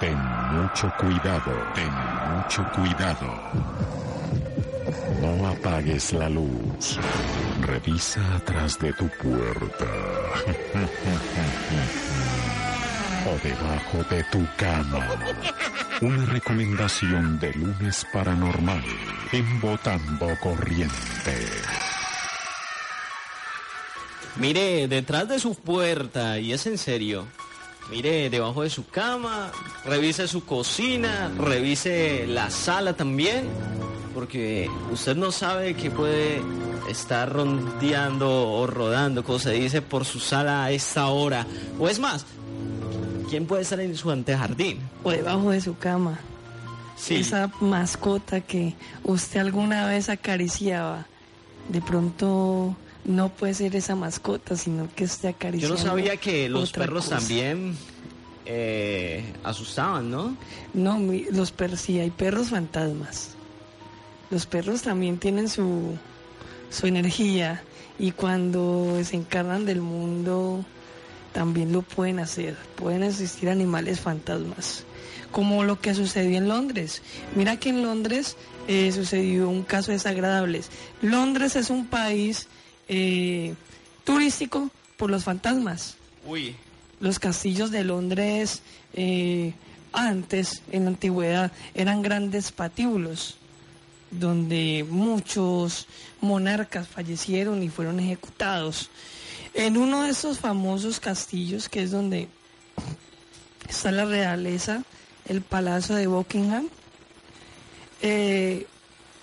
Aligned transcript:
Ten 0.00 0.16
mucho 0.16 0.90
cuidado, 0.98 1.52
ten 1.74 1.92
mucho 2.32 2.64
cuidado. 2.74 3.28
No 5.20 5.48
apagues 5.48 6.14
la 6.14 6.30
luz. 6.30 6.98
Revisa 7.60 8.22
atrás 8.36 8.78
de 8.78 8.94
tu 8.94 9.06
puerta. 9.08 9.84
o 13.28 13.36
debajo 13.46 14.02
de 14.08 14.24
tu 14.24 14.42
cama. 14.56 15.06
Una 16.00 16.24
recomendación 16.24 17.38
de 17.38 17.52
lunes 17.52 18.06
paranormal 18.10 18.82
en 19.32 19.60
Botando 19.60 20.28
Corriente. 20.40 21.46
Mire 24.36 24.88
detrás 24.88 25.28
de 25.28 25.38
su 25.38 25.54
puerta, 25.54 26.38
y 26.38 26.54
es 26.54 26.66
en 26.66 26.78
serio. 26.78 27.26
Mire 27.90 28.30
debajo 28.30 28.62
de 28.62 28.70
su 28.70 28.86
cama, 28.86 29.50
revise 29.84 30.28
su 30.28 30.44
cocina, 30.44 31.30
revise 31.36 32.24
la 32.28 32.48
sala 32.50 32.94
también, 32.94 33.48
porque 34.14 34.70
usted 34.92 35.16
no 35.16 35.32
sabe 35.32 35.74
que 35.74 35.90
puede 35.90 36.40
estar 36.88 37.32
rondeando 37.32 38.52
o 38.52 38.66
rodando, 38.66 39.24
como 39.24 39.40
se 39.40 39.52
dice, 39.52 39.82
por 39.82 40.04
su 40.04 40.20
sala 40.20 40.64
a 40.64 40.70
esta 40.70 41.08
hora. 41.08 41.46
O 41.80 41.88
es 41.88 41.98
más, 41.98 42.26
¿quién 43.28 43.46
puede 43.46 43.62
estar 43.62 43.80
en 43.80 43.96
su 43.96 44.10
antejardín? 44.10 44.78
O 45.02 45.10
debajo 45.10 45.50
de 45.50 45.60
su 45.60 45.76
cama. 45.76 46.20
Sí. 46.96 47.16
Esa 47.16 47.50
mascota 47.60 48.40
que 48.40 48.74
usted 49.02 49.40
alguna 49.40 49.86
vez 49.86 50.08
acariciaba, 50.08 51.06
de 51.68 51.80
pronto 51.80 52.76
no 53.10 53.28
puede 53.28 53.54
ser 53.54 53.76
esa 53.76 53.94
mascota, 53.96 54.56
sino 54.56 54.88
que 54.94 55.04
esté 55.04 55.28
Yo 55.28 55.34
acariciando. 55.36 55.76
no 55.76 55.82
sabía 55.82 56.16
que 56.16 56.48
los 56.48 56.72
perros 56.72 57.04
cosa. 57.04 57.18
también 57.18 57.76
eh, 58.46 59.24
asustaban, 59.44 60.10
¿no? 60.10 60.36
No, 60.74 60.98
mi- 60.98 61.24
los 61.30 61.50
perros, 61.52 61.80
sí, 61.80 61.98
hay 61.98 62.10
perros 62.10 62.50
fantasmas. 62.50 63.30
Los 64.30 64.46
perros 64.46 64.82
también 64.82 65.18
tienen 65.18 65.48
su, 65.48 65.96
su 66.70 66.86
energía 66.86 67.62
y 67.98 68.12
cuando 68.12 68.98
se 69.04 69.16
encarnan 69.16 69.66
del 69.66 69.80
mundo 69.80 70.64
también 71.32 71.72
lo 71.72 71.82
pueden 71.82 72.18
hacer. 72.20 72.56
Pueden 72.76 73.02
existir 73.02 73.48
animales 73.50 74.00
fantasmas, 74.00 74.84
como 75.32 75.64
lo 75.64 75.80
que 75.80 75.94
sucedió 75.94 76.38
en 76.38 76.48
Londres. 76.48 77.02
Mira 77.34 77.56
que 77.58 77.70
en 77.70 77.82
Londres 77.82 78.36
eh, 78.68 78.90
sucedió 78.92 79.48
un 79.48 79.62
caso 79.64 79.92
desagradable. 79.92 80.62
Londres 81.02 81.56
es 81.56 81.70
un 81.70 81.86
país 81.86 82.46
eh, 82.92 83.54
turístico 84.02 84.68
por 84.96 85.10
los 85.10 85.22
fantasmas 85.22 85.96
Uy, 86.26 86.56
los 86.98 87.18
castillos 87.18 87.70
de 87.70 87.84
Londres 87.84 88.62
eh, 88.94 89.54
antes, 89.92 90.62
en 90.70 90.84
la 90.84 90.90
antigüedad, 90.90 91.52
eran 91.74 92.02
grandes 92.02 92.52
patíbulos 92.52 93.36
donde 94.10 94.84
muchos 94.88 95.86
monarcas 96.20 96.88
fallecieron 96.88 97.62
y 97.62 97.68
fueron 97.68 98.00
ejecutados. 98.00 98.90
En 99.54 99.76
uno 99.76 100.02
de 100.02 100.10
esos 100.10 100.40
famosos 100.40 101.00
castillos, 101.00 101.68
que 101.68 101.82
es 101.82 101.92
donde 101.92 102.28
está 103.68 103.92
la 103.92 104.04
realeza, 104.04 104.82
el 105.26 105.42
palacio 105.42 105.94
de 105.94 106.08
Buckingham, 106.08 106.68
eh, 108.02 108.66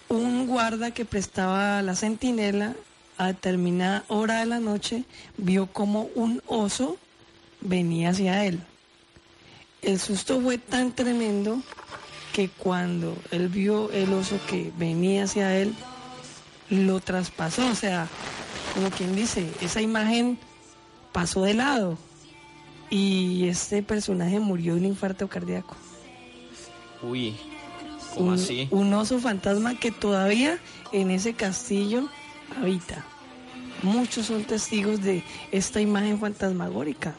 un 0.10 0.48
guarda 0.48 0.92
que 0.92 1.04
prestaba 1.06 1.82
la 1.82 1.96
centinela 1.96 2.76
a 3.18 3.28
determinada 3.28 4.04
hora 4.08 4.40
de 4.40 4.46
la 4.46 4.60
noche 4.60 5.04
vio 5.38 5.68
como 5.68 6.10
un 6.16 6.42
oso 6.48 6.98
venía 7.62 8.10
hacia 8.10 8.46
él. 8.46 8.62
El 9.82 10.00
susto 10.00 10.42
fue 10.42 10.58
tan 10.58 10.92
tremendo 10.92 11.62
que 12.34 12.50
cuando 12.50 13.16
él 13.32 13.48
vio 13.48 13.92
el 13.92 14.14
oso 14.14 14.40
que 14.50 14.72
venía 14.78 15.24
hacia 15.24 15.58
él, 15.58 15.74
lo 16.70 17.00
traspasó. 17.00 17.68
O 17.68 17.76
sea, 17.76 18.08
como 18.74 18.90
quien 18.92 19.16
dice, 19.16 19.50
esa 19.62 19.82
imagen 19.82 20.38
pasó 21.12 21.44
de 21.44 21.54
lado 21.56 21.98
y 22.90 23.48
este 23.48 23.82
personaje 23.84 24.40
murió 24.40 24.74
de 24.76 24.82
un 24.82 24.86
infarto 24.86 25.28
cardíaco. 25.28 25.76
uy, 27.02 27.36
¿cómo 28.14 28.30
Un, 28.30 28.34
así? 28.36 28.68
un 28.72 28.94
oso 28.94 29.20
fantasma 29.20 29.76
que 29.80 29.92
todavía 29.92 30.60
en 30.92 31.12
ese 31.12 31.34
castillo 31.34 32.10
habita. 32.56 33.04
Muchos 33.84 34.28
son 34.28 34.44
testigos 34.44 35.02
de 35.02 35.24
esta 35.52 35.82
imagen 35.82 36.20
fantasmagórica. 36.20 37.14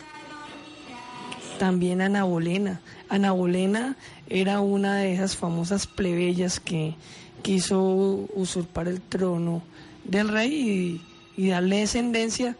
También 1.59 2.01
Ana 2.01 2.25
Bolena. 2.25 2.81
Ana 3.09 3.33
Bolena 3.33 3.97
era 4.29 4.61
una 4.61 4.97
de 4.97 5.13
esas 5.15 5.37
famosas 5.37 5.87
plebeyas 5.87 6.61
que 6.61 6.95
quiso 7.43 8.27
usurpar 8.35 8.89
el 8.89 9.01
trono 9.01 9.63
del 10.05 10.29
rey 10.29 11.01
y, 11.37 11.49
darle 11.49 11.79
descendencia 11.81 12.57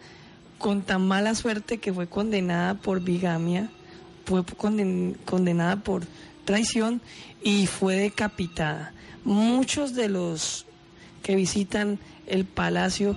con 0.59 0.83
tan 0.83 1.07
mala 1.07 1.35
suerte 1.35 1.79
que 1.79 1.93
fue 1.93 2.09
condenada 2.09 2.75
por 2.75 3.01
bigamia, 3.01 3.71
fue 4.25 4.43
conden- 4.45 5.17
condenada 5.25 5.77
por 5.77 6.03
traición 6.45 7.01
y 7.43 7.67
fue 7.67 7.97
decapitada. 7.97 8.93
Muchos 9.25 9.95
de 9.95 10.09
los 10.09 10.67
que 11.29 11.37
visitan 11.37 11.99
el 12.27 12.47
palacio 12.47 13.15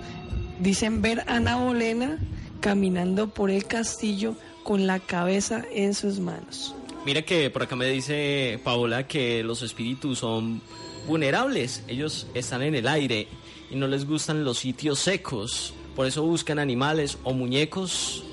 dicen 0.60 1.00
ver 1.00 1.20
a 1.20 1.36
Ana 1.36 1.56
Bolena 1.56 2.18
caminando 2.60 3.28
por 3.28 3.50
el 3.50 3.64
castillo 3.64 4.34
con 4.64 4.86
la 4.86 5.00
cabeza 5.00 5.64
en 5.72 5.94
sus 5.94 6.20
manos. 6.20 6.74
Mira 7.06 7.22
que 7.22 7.48
por 7.48 7.62
acá 7.62 7.74
me 7.74 7.86
dice 7.86 8.60
Paola 8.62 9.08
que 9.08 9.42
los 9.42 9.62
espíritus 9.62 10.18
son 10.18 10.60
vulnerables. 11.08 11.84
Ellos 11.88 12.26
están 12.34 12.60
en 12.60 12.74
el 12.74 12.86
aire 12.86 13.28
y 13.70 13.76
no 13.76 13.88
les 13.88 14.06
gustan 14.06 14.44
los 14.44 14.58
sitios 14.58 14.98
secos. 14.98 15.72
Por 15.96 16.06
eso 16.06 16.22
buscan 16.22 16.58
animales 16.58 17.16
o 17.24 17.32
muñecos. 17.32 18.24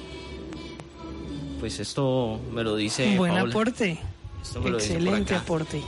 Pues 1.62 1.80
esto 1.80 2.38
me 2.52 2.66
lo 2.66 2.76
dice 2.76 3.16
Buen 3.16 3.32
Paola. 3.32 3.50
aporte. 3.50 3.98
Esto 4.42 4.60
me 4.60 4.72
lo 4.72 4.78
dice 4.78 4.96
por 4.96 4.98
Excelente 5.04 5.36
aporte. 5.36 5.82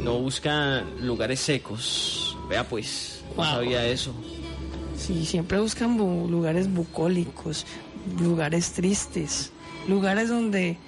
No 0.00 0.18
buscan 0.18 1.06
lugares 1.06 1.38
secos. 1.38 2.25
Vea 2.48 2.68
pues, 2.68 3.22
no 3.30 3.36
Wow. 3.36 3.44
sabía 3.46 3.86
eso. 3.86 4.12
Sí, 4.96 5.26
siempre 5.26 5.58
buscan 5.60 5.98
bu- 5.98 6.28
lugares 6.28 6.72
bucólicos, 6.72 7.66
lugares 8.20 8.72
tristes, 8.72 9.50
lugares 9.88 10.28
donde 10.28 10.78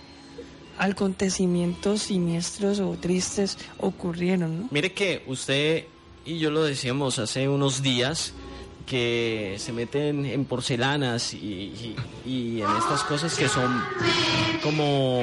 acontecimientos 0.78 2.02
siniestros 2.02 2.80
o 2.80 2.92
tristes 2.92 3.58
ocurrieron, 3.78 4.60
¿no? 4.60 4.68
Mire 4.70 4.92
que 4.92 5.22
usted 5.26 5.84
y 6.24 6.38
yo 6.38 6.50
lo 6.50 6.62
decíamos 6.62 7.18
hace 7.18 7.48
unos 7.48 7.82
días 7.82 8.32
que 8.88 9.54
se 9.58 9.72
meten 9.72 10.24
en 10.26 10.44
porcelanas 10.44 11.34
y, 11.34 11.36
y- 11.36 11.96
y 12.26 12.62
en 12.62 12.76
estas 12.78 13.02
cosas 13.04 13.34
que 13.36 13.48
son 13.48 13.80
como 14.62 15.22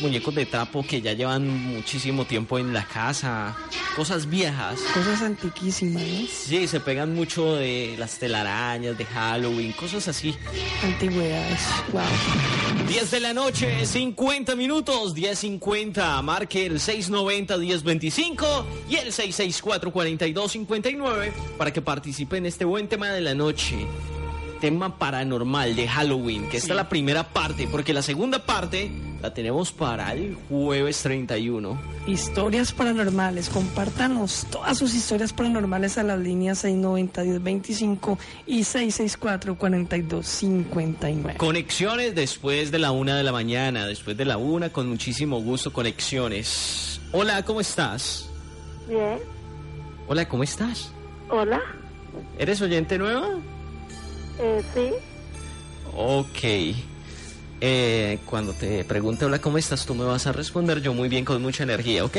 muñecos 0.00 0.34
de 0.34 0.46
trapo 0.46 0.82
que 0.86 1.00
ya 1.02 1.12
llevan 1.12 1.46
muchísimo 1.48 2.24
tiempo 2.24 2.58
en 2.58 2.72
la 2.72 2.84
casa, 2.86 3.54
cosas 3.96 4.28
viejas. 4.28 4.80
Cosas 4.94 5.20
antiquísimas, 5.22 6.02
¿no? 6.02 6.26
Sí, 6.26 6.66
se 6.66 6.80
pegan 6.80 7.14
mucho 7.14 7.54
de 7.56 7.94
las 7.98 8.18
telarañas, 8.18 8.96
de 8.96 9.04
Halloween, 9.04 9.72
cosas 9.72 10.08
así. 10.08 10.34
Antigüedades. 10.84 11.60
Wow. 11.92 12.02
10 12.88 13.10
de 13.10 13.20
la 13.20 13.34
noche, 13.34 13.84
50 13.86 14.56
minutos, 14.56 15.14
10.50. 15.14 16.22
Marque 16.22 16.64
el 16.66 16.80
690-1025 16.80 18.64
y 18.88 18.96
el 18.96 19.12
664-4259 19.12 21.32
para 21.58 21.72
que 21.72 21.82
participe 21.82 22.38
en 22.38 22.46
este 22.46 22.59
buen 22.64 22.88
tema 22.88 23.08
de 23.08 23.20
la 23.20 23.34
noche. 23.34 23.86
tema 24.60 24.98
paranormal 24.98 25.74
de 25.74 25.88
Halloween, 25.88 26.48
que 26.50 26.58
esta 26.58 26.74
es 26.74 26.76
la 26.76 26.88
primera 26.88 27.24
parte, 27.24 27.66
porque 27.66 27.92
la 27.94 28.02
segunda 28.02 28.44
parte 28.44 28.90
la 29.22 29.32
tenemos 29.34 29.72
para 29.72 30.12
el 30.12 30.36
jueves 30.48 31.02
31. 31.02 31.78
Historias 32.06 32.72
paranormales, 32.72 33.48
compártanos 33.48 34.46
todas 34.50 34.76
sus 34.78 34.94
historias 34.94 35.32
paranormales 35.32 35.96
a 35.98 36.02
las 36.02 36.18
líneas 36.18 36.64
690-1025 36.64 38.18
y 38.46 38.60
664-4259. 38.60 41.36
Conexiones 41.38 42.14
después 42.14 42.70
de 42.70 42.78
la 42.78 42.92
una 42.92 43.16
de 43.16 43.24
la 43.24 43.32
mañana, 43.32 43.86
después 43.86 44.14
de 44.16 44.26
la 44.26 44.36
una, 44.36 44.70
con 44.70 44.88
muchísimo 44.88 45.40
gusto, 45.40 45.72
conexiones. 45.72 47.00
Hola, 47.12 47.42
¿cómo 47.44 47.60
estás? 47.60 48.28
Bien. 48.88 49.18
Hola, 50.06 50.28
¿cómo 50.28 50.42
estás? 50.42 50.92
Hola. 51.30 51.60
¿Eres 52.38 52.60
oyente 52.60 52.98
nueva? 52.98 53.28
Eh, 54.38 54.62
sí. 54.74 54.90
Ok. 55.94 56.76
Eh, 57.62 58.18
cuando 58.24 58.54
te 58.54 58.84
pregunte 58.84 59.26
hola, 59.26 59.38
¿cómo 59.38 59.58
estás? 59.58 59.84
Tú 59.84 59.94
me 59.94 60.04
vas 60.04 60.26
a 60.26 60.32
responder 60.32 60.80
yo 60.80 60.94
muy 60.94 61.08
bien 61.10 61.24
con 61.26 61.42
mucha 61.42 61.62
energía, 61.64 62.04
¿ok? 62.04 62.16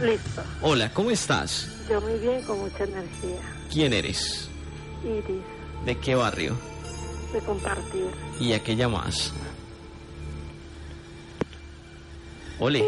Listo. 0.00 0.42
Hola, 0.60 0.92
¿cómo 0.92 1.10
estás? 1.10 1.68
Yo 1.88 2.00
muy 2.02 2.18
bien, 2.18 2.42
con 2.42 2.58
mucha 2.58 2.84
energía. 2.84 3.40
¿Quién 3.72 3.92
eres? 3.94 4.48
Iris, 5.02 5.42
¿De 5.86 5.96
qué 5.98 6.14
barrio? 6.14 6.56
de 7.32 7.40
compartir. 7.40 8.06
¿Y 8.38 8.52
a 8.52 8.62
qué 8.62 8.76
llamas? 8.76 9.32
Ole. 12.60 12.84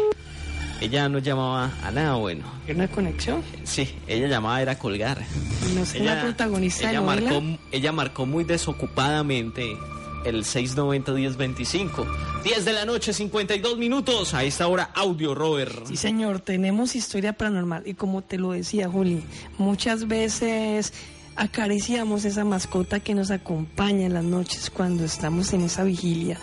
Ella 0.79 1.09
no 1.09 1.19
llamaba 1.19 1.71
a 1.83 1.91
nada 1.91 2.15
bueno. 2.15 2.45
¿Una 2.67 2.87
conexión? 2.87 3.41
Sí, 3.63 3.89
ella 4.07 4.27
llamaba 4.27 4.61
era 4.61 4.77
colgar. 4.77 5.23
No 5.73 6.21
protagonista 6.21 6.89
ella 6.89 7.01
novela. 7.01 7.31
marcó, 7.31 7.59
ella 7.71 7.91
marcó 7.91 8.25
muy 8.25 8.43
desocupadamente 8.43 9.75
el 10.25 10.43
690-1025. 10.43 12.05
10 12.43 12.65
de 12.65 12.73
la 12.73 12.85
noche, 12.85 13.13
52 13.13 13.77
minutos. 13.77 14.33
A 14.33 14.43
esta 14.43 14.67
hora, 14.67 14.91
audio, 14.93 15.33
Robert. 15.33 15.87
Sí, 15.87 15.97
señor, 15.97 16.41
tenemos 16.41 16.95
historia 16.95 17.33
paranormal 17.33 17.83
y 17.85 17.93
como 17.93 18.21
te 18.21 18.37
lo 18.37 18.51
decía, 18.51 18.89
Juli, 18.89 19.23
muchas 19.57 20.07
veces 20.07 20.93
acariciamos 21.35 22.25
esa 22.25 22.43
mascota 22.43 22.99
que 22.99 23.13
nos 23.13 23.31
acompaña 23.31 24.05
en 24.05 24.13
las 24.13 24.23
noches 24.23 24.69
cuando 24.69 25.05
estamos 25.05 25.53
en 25.53 25.61
esa 25.61 25.83
vigilia, 25.83 26.39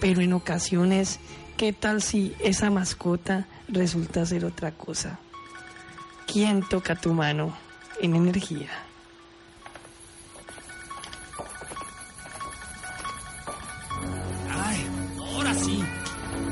pero 0.00 0.20
en 0.20 0.32
ocasiones, 0.32 1.20
¿qué 1.62 1.72
tal 1.72 2.02
si 2.02 2.34
esa 2.40 2.70
mascota 2.70 3.46
resulta 3.68 4.26
ser 4.26 4.44
otra 4.44 4.72
cosa? 4.72 5.20
¿Quién 6.26 6.68
toca 6.68 6.96
tu 6.96 7.12
mano 7.12 7.56
en 8.00 8.16
energía? 8.16 8.68
Ay, 14.50 14.86
ahora 15.20 15.54
sí. 15.54 15.84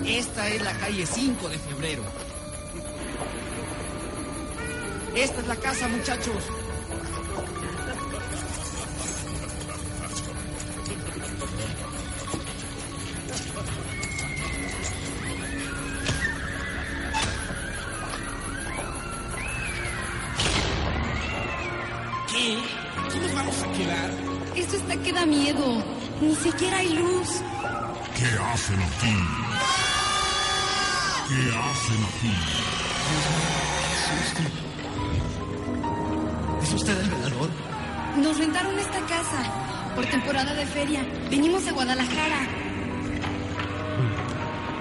Esta 0.06 0.48
es 0.48 0.62
la 0.62 0.74
calle 0.74 1.04
5 1.04 1.48
de 1.48 1.58
febrero. 1.58 2.02
Esta 5.16 5.40
es 5.40 5.46
la 5.48 5.56
casa, 5.56 5.88
muchachos. 5.88 6.44
Miedo. 25.30 25.82
Ni 26.20 26.34
siquiera 26.34 26.78
hay 26.78 26.90
luz. 26.90 27.28
¿Qué 28.16 28.26
hacen 28.52 28.80
aquí? 28.82 29.16
¿Qué 31.28 31.40
hacen 31.56 32.00
aquí? 32.10 32.32
¿Es 36.62 36.74
usted 36.74 37.00
el 37.00 37.10
velador? 37.10 37.50
Nos 38.18 38.38
rentaron 38.38 38.78
esta 38.78 39.00
casa 39.06 39.40
por 39.94 40.04
temporada 40.06 40.52
de 40.54 40.66
feria. 40.66 41.06
Venimos 41.30 41.64
de 41.64 41.70
Guadalajara. 41.70 42.40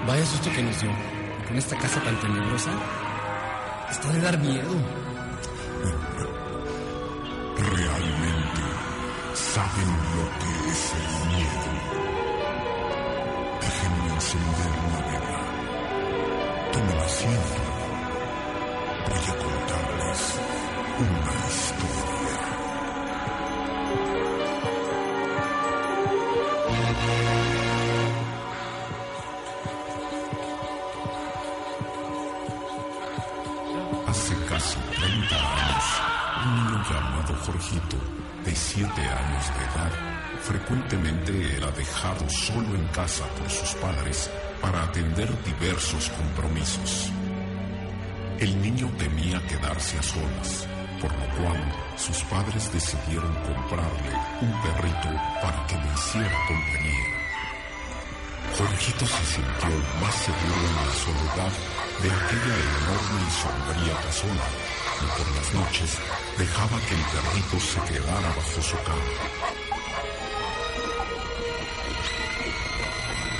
Vaya 0.07 0.25
susto 0.25 0.51
que 0.51 0.63
nos 0.63 0.81
dio. 0.81 0.92
Con 1.48 1.57
esta 1.57 1.78
casa 1.78 2.01
tan 2.01 2.19
tenebrosa. 2.19 2.72
Está 3.92 4.12
de 4.12 4.22
dar 4.22 4.38
miedo. 4.40 5.08
Saben 9.59 9.91
lo 10.15 10.25
que 10.39 10.51
es 10.71 10.81
el 11.00 11.07
miedo. 11.29 11.71
Déjenme 13.61 14.06
encender 14.15 14.71
una 14.88 15.00
vela. 15.07 15.39
Tomen 16.71 17.00
asiento. 17.09 17.61
Voy 19.09 19.25
a 19.31 19.35
contarles 19.44 20.21
una 21.07 21.33
historia. 21.50 22.39
Hace 34.07 34.33
casi 34.50 34.79
30 34.79 35.35
años, 35.35 35.85
un 36.45 36.51
niño 36.55 36.77
llamado 36.89 37.33
Jorgito, 37.45 37.97
de 38.50 38.56
7 38.56 38.84
años 38.84 39.46
de 39.54 39.63
edad, 39.66 39.92
frecuentemente 40.42 41.56
era 41.56 41.69
dejado 41.72 42.28
solo 42.30 42.74
en 42.74 42.88
casa 42.88 43.28
por 43.38 43.48
sus 43.48 43.75
padres 43.75 44.31
para 44.60 44.86
atender 44.86 45.30
diversos 45.44 46.10
compromisos. 46.10 47.12
El 48.40 48.60
niño 48.60 48.90
temía 48.98 49.40
quedarse 49.48 50.00
a 50.00 50.01
solas, 50.01 50.68
por 51.00 51.12
lo 51.12 51.28
cual 51.38 51.62
sus 51.96 52.24
padres 52.24 52.74
decidieron 52.74 53.34
comprarle 53.36 54.13
un 54.42 54.51
perrito 54.63 55.10
para 55.44 55.68
que 55.68 55.75
le 55.75 55.94
hiciera 55.94 56.38
compañía. 56.48 57.10
Jorgito 58.57 59.06
se 59.06 59.25
sintió 59.25 59.69
más 60.01 60.16
seguro 60.16 60.60
en 60.69 60.75
la 60.75 60.94
soledad 61.06 61.54
de 62.01 62.10
aquella 62.10 62.56
enorme 62.81 63.19
y 63.28 63.31
sombría 63.44 64.01
casona 64.01 64.69
y 65.01 65.07
por 65.18 65.36
las 65.36 65.54
noches 65.54 65.98
dejaba 66.38 66.80
que 66.81 66.96
el 66.96 67.01
perrito 67.01 67.60
se 67.60 67.80
quedara 67.94 68.28
bajo 68.30 68.62
su 68.62 68.78
cama. 68.84 69.50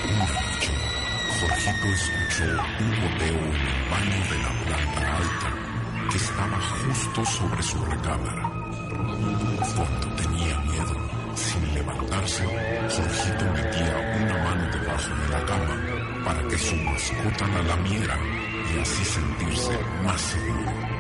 Una 0.06 0.26
noche, 0.26 0.72
Jorgito 1.40 1.88
escuchó 1.88 2.44
un 2.80 2.92
goteo 3.02 3.40
en 3.46 3.68
el 3.68 3.90
baño 3.90 4.20
de 4.30 4.38
la 4.40 4.52
planta 4.66 5.18
alta 5.18 5.50
que 6.10 6.18
estaba 6.18 6.60
justo 6.62 7.26
sobre 7.26 7.64
su 7.64 7.86
recámara. 7.86 8.52
Cuando 9.76 10.08
tenía 10.16 10.60
miedo, 10.60 10.96
sin 11.36 11.74
levantarse, 11.74 12.44
Jorgito 12.44 13.46
metía 13.54 14.18
una 14.22 14.44
mano 14.44 14.72
debajo 14.72 15.16
de 15.16 15.30
la 15.30 15.46
cama 15.46 15.76
para 16.26 16.48
que 16.48 16.58
su 16.58 16.76
mascota 16.76 17.48
la 17.48 17.62
lamiera 17.64 18.18
y 18.74 18.80
así 18.80 19.06
sentirse 19.06 19.80
más 20.04 20.22
seguro. 20.22 20.99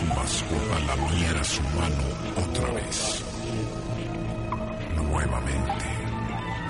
Su 0.00 0.06
mascota 0.06 0.78
lamiera 0.86 1.44
su 1.44 1.62
mano 1.62 2.04
otra 2.36 2.72
vez. 2.72 3.22
Nuevamente, 4.96 5.86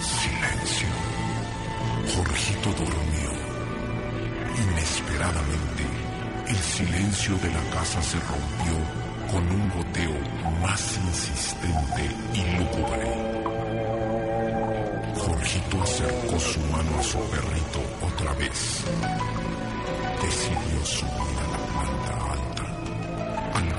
silencio. 0.01 0.89
Jorgito 2.17 2.69
durmió. 2.71 3.31
Inesperadamente, 4.65 5.85
el 6.49 6.57
silencio 6.57 7.37
de 7.37 7.51
la 7.53 7.63
casa 7.71 8.03
se 8.03 8.19
rompió 8.19 8.77
con 9.31 9.49
un 9.49 9.69
goteo 9.71 10.17
más 10.61 10.97
insistente 10.97 12.03
y 12.35 12.43
lúgubre. 12.57 13.07
Jorgito 15.23 15.83
acercó 15.83 16.41
su 16.41 16.61
mano 16.73 16.99
a 16.99 17.03
su 17.03 17.19
perrito 17.31 17.81
otra 18.03 18.33
vez. 18.35 18.85
Decidió 20.21 20.85
subir 20.85 21.50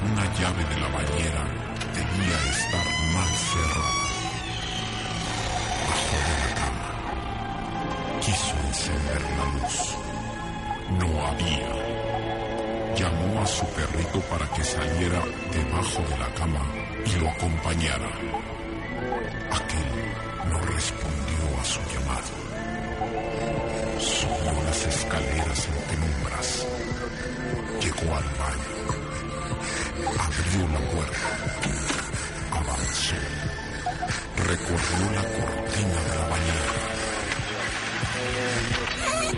una 0.04 0.26
llave 0.34 0.64
de 0.66 0.80
la 0.80 0.88
bañera 0.88 1.44
debía 1.94 2.38
estar 2.50 2.86
mal 3.14 3.30
cerrada. 3.52 4.04
Bajó 5.90 6.18
de 6.28 6.36
la 6.42 6.50
cama. 6.62 6.90
Quiso 8.22 8.56
encender 8.68 9.22
la 9.38 9.46
luz. 9.56 9.78
No 11.00 11.28
había. 11.28 11.72
Llamó 12.96 13.42
a 13.42 13.46
su 13.46 13.66
perrito 13.68 14.20
para 14.22 14.48
que 14.50 14.64
saliera 14.64 15.22
debajo 15.54 16.02
de 16.10 16.18
la 16.18 16.34
cama 16.36 16.62
y 17.06 17.16
lo 17.20 17.30
acompañara. 17.30 18.10
Aquel 19.52 19.92
no 20.50 20.60
respondió 20.60 21.60
a 21.60 21.66
su 21.66 21.80
llamado. 21.94 22.34
Subió 24.00 24.64
las 24.64 24.86
escaleras 24.86 25.68
en 25.68 25.96
penumbras. 25.96 26.68
Llegó 27.82 28.16
al 28.16 28.24
baño 28.24 29.01
Abrió 30.20 30.68
la 30.68 30.80
puerta. 30.92 31.28
Avanzó. 32.52 33.16
Recorrió 34.38 35.12
la 35.16 35.24
cortina 35.24 36.00
de 36.02 36.16
la 36.16 36.28
bañera. 36.28 36.72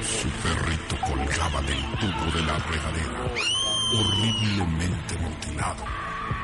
Su 0.04 0.30
perrito 0.42 0.96
colgaba 1.08 1.62
del 1.62 1.82
tubo 2.00 2.26
de 2.32 2.42
la 2.44 2.58
regadera, 2.58 3.20
horriblemente 3.94 5.18
mutilado, 5.18 5.84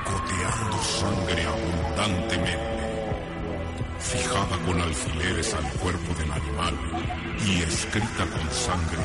goteando 0.06 0.78
sangre 0.84 1.46
abundantemente. 1.46 2.80
Fijaba 4.00 4.58
con 4.66 4.82
alfileres 4.82 5.54
al 5.54 5.70
cuerpo 5.80 6.14
del 6.20 6.32
animal 6.32 6.76
y 7.46 7.62
escrita 7.64 8.26
con 8.26 8.52
sangre 8.52 9.04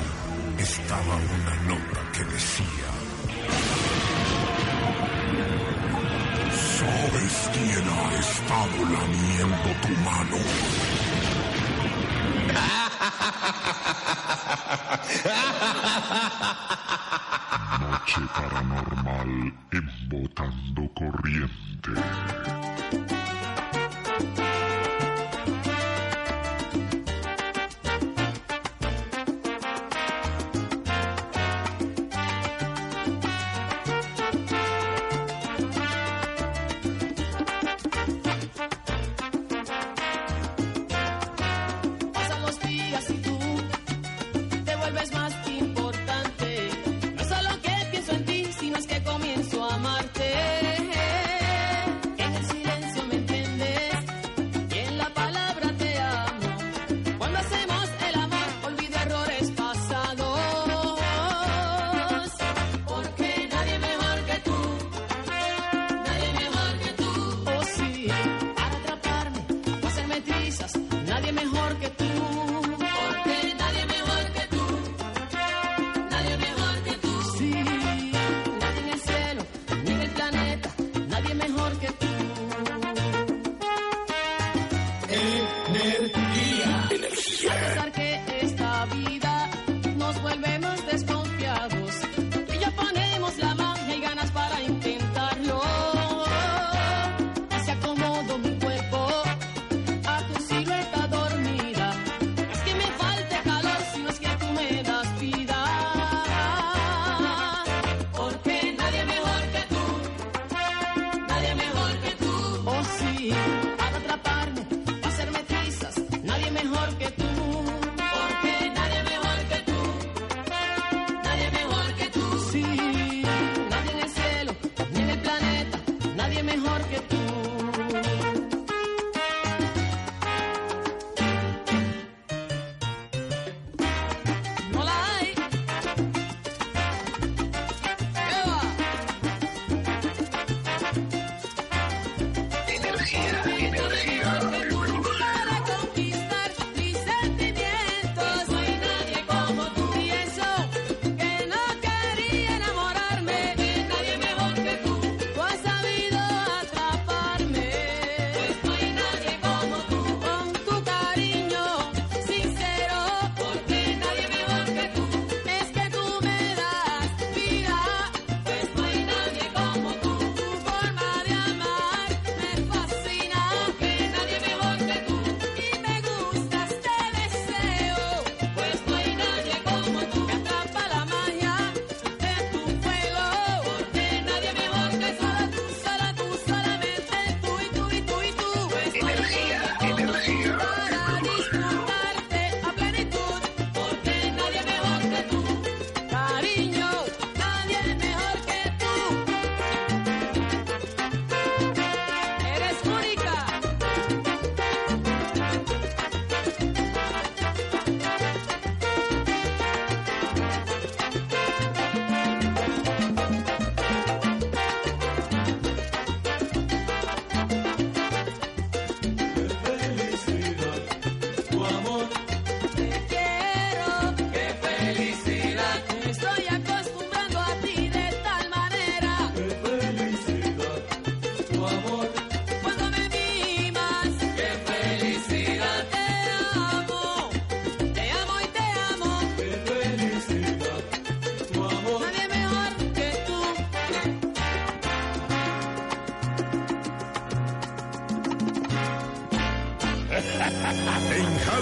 estaba 0.58 1.16
una 1.16 1.54
nota 1.68 2.00
que 2.12 2.24
decía 2.24 2.93
las 7.46 7.56
hienas 7.56 8.30
estaban 8.30 8.92
lamiendo 8.92 9.70
tu 9.82 9.88
mano. 10.02 10.83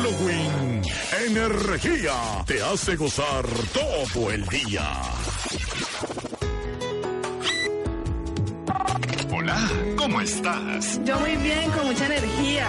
Halloween, 0.03 0.83
energía 1.29 2.13
te 2.45 2.61
hace 2.61 2.97
gozar 2.97 3.45
todo 3.73 4.33
el 4.33 4.45
día. 4.49 4.83
Hola, 9.33 9.71
¿cómo 9.97 10.21
estás? 10.21 11.01
Yo 11.05 11.21
muy 11.21 11.37
bien, 11.37 11.71
con 11.71 11.87
mucha 11.87 12.07
energía. 12.07 12.69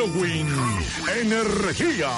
Halloween, 0.00 0.48
energía. 1.20 2.08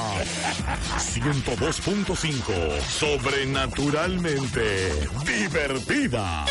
102.5, 0.99 2.81
sobrenaturalmente 2.81 5.09
divertida. 5.27 6.47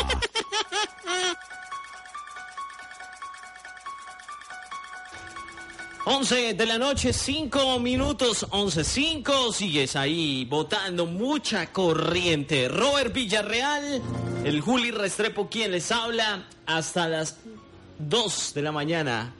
11 6.04 6.52
de 6.52 6.66
la 6.66 6.76
noche, 6.76 7.14
5 7.14 7.78
minutos, 7.78 8.46
11.5. 8.50 9.54
Sigues 9.54 9.96
ahí 9.96 10.44
votando 10.44 11.06
mucha 11.06 11.72
corriente. 11.72 12.68
Robert 12.68 13.14
Villarreal, 13.14 14.02
el 14.44 14.60
Juli 14.60 14.90
Restrepo, 14.90 15.48
quien 15.48 15.70
les 15.70 15.90
habla 15.92 16.44
hasta 16.66 17.08
las 17.08 17.38
2 17.98 18.52
de 18.52 18.62
la 18.62 18.72
mañana 18.72 19.32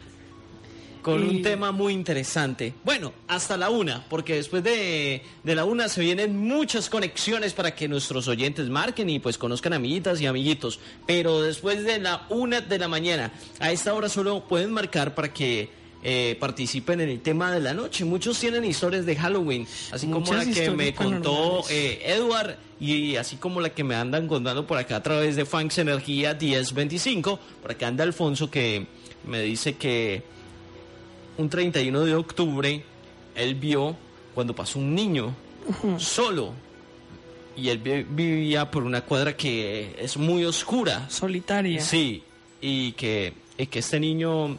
con 1.02 1.22
un 1.22 1.42
tema 1.42 1.72
muy 1.72 1.92
interesante. 1.92 2.74
Bueno, 2.84 3.12
hasta 3.28 3.56
la 3.56 3.70
una, 3.70 4.04
porque 4.08 4.36
después 4.36 4.62
de, 4.62 5.22
de 5.42 5.54
la 5.54 5.64
una 5.64 5.88
se 5.88 6.00
vienen 6.00 6.38
muchas 6.38 6.88
conexiones 6.88 7.52
para 7.52 7.74
que 7.74 7.88
nuestros 7.88 8.28
oyentes 8.28 8.68
marquen 8.68 9.10
y 9.10 9.18
pues 9.18 9.36
conozcan 9.36 9.72
amiguitas 9.72 10.20
y 10.20 10.26
amiguitos. 10.26 10.78
Pero 11.06 11.42
después 11.42 11.84
de 11.84 11.98
la 11.98 12.26
una 12.28 12.60
de 12.60 12.78
la 12.78 12.88
mañana, 12.88 13.32
a 13.58 13.72
esta 13.72 13.92
hora 13.94 14.08
solo 14.08 14.46
pueden 14.46 14.70
marcar 14.70 15.14
para 15.14 15.32
que 15.32 15.82
eh, 16.04 16.36
participen 16.40 17.00
en 17.00 17.08
el 17.08 17.20
tema 17.20 17.52
de 17.52 17.60
la 17.60 17.74
noche. 17.74 18.04
Muchos 18.04 18.38
tienen 18.38 18.64
historias 18.64 19.06
de 19.06 19.14
Halloween, 19.16 19.66
así 19.92 20.08
como 20.08 20.32
la 20.32 20.44
que 20.44 20.70
me 20.70 20.94
contó 20.94 21.64
eh, 21.70 22.02
Edward 22.04 22.56
y 22.80 23.14
así 23.14 23.36
como 23.36 23.60
la 23.60 23.70
que 23.70 23.84
me 23.84 23.94
andan 23.94 24.26
contando 24.26 24.66
por 24.66 24.78
acá 24.78 24.96
a 24.96 25.02
través 25.02 25.36
de 25.36 25.44
Funks 25.44 25.78
Energía 25.78 26.34
1025. 26.34 27.38
Por 27.62 27.70
acá 27.70 27.86
anda 27.86 28.02
Alfonso 28.02 28.50
que 28.50 28.86
me 29.26 29.42
dice 29.42 29.76
que 29.76 30.22
un 31.38 31.48
31 31.48 32.00
de 32.04 32.14
octubre 32.14 32.84
él 33.34 33.54
vio 33.54 33.96
cuando 34.34 34.54
pasó 34.54 34.78
un 34.78 34.94
niño 34.94 35.34
solo 35.98 36.52
y 37.56 37.68
él 37.68 37.78
vi- 37.78 38.02
vivía 38.02 38.70
por 38.70 38.82
una 38.84 39.02
cuadra 39.02 39.36
que 39.36 39.94
es 39.98 40.16
muy 40.16 40.44
oscura. 40.44 41.08
Solitaria. 41.10 41.80
Sí, 41.80 42.22
y 42.60 42.92
que, 42.92 43.34
y 43.58 43.66
que 43.66 43.78
este 43.80 44.00
niño 44.00 44.56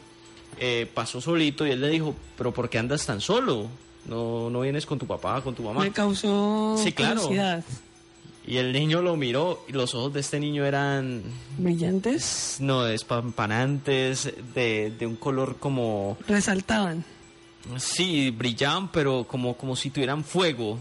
eh, 0.60 0.88
pasó 0.94 1.20
solito 1.22 1.66
y 1.66 1.72
él 1.72 1.82
le 1.82 1.90
dijo, 1.90 2.16
pero 2.38 2.52
¿por 2.54 2.70
qué 2.70 2.78
andas 2.78 3.06
tan 3.06 3.20
solo? 3.22 3.68
No, 4.06 4.50
no 4.50 4.62
vienes 4.62 4.86
con 4.86 5.00
tu 5.00 5.08
papá, 5.08 5.42
con 5.42 5.56
tu 5.56 5.64
mamá. 5.64 5.82
Me 5.82 5.92
causó 5.92 6.76
Sí, 6.78 6.92
claro. 6.92 7.22
curiosidad. 7.22 7.64
Y 8.46 8.58
el 8.58 8.74
niño 8.74 9.02
lo 9.02 9.16
miró 9.16 9.64
y 9.70 9.72
los 9.72 9.96
ojos 9.96 10.14
de 10.14 10.20
este 10.20 10.40
niño 10.40 10.66
eran, 10.66 11.24
Brillantes. 11.58 12.58
no, 12.60 12.84
despampanantes, 12.84 14.34
de, 14.54 14.92
de 14.92 15.06
un 15.08 15.16
color 15.16 15.58
como, 15.60 16.18
Resaltaban. 16.28 17.06
sí, 17.78 18.32
brillaban, 18.32 18.92
pero 18.92 19.26
como, 19.26 19.56
como 19.56 19.76
si 19.78 19.90
tuvieran 19.90 20.24
fuego. 20.26 20.80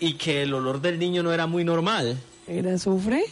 Y 0.00 0.14
que 0.14 0.42
el 0.42 0.52
olor 0.52 0.80
del 0.80 0.98
niño 0.98 1.22
no 1.22 1.32
era 1.32 1.46
muy 1.46 1.62
normal. 1.64 2.18
¿Era 2.48 2.74
azufre? 2.74 3.22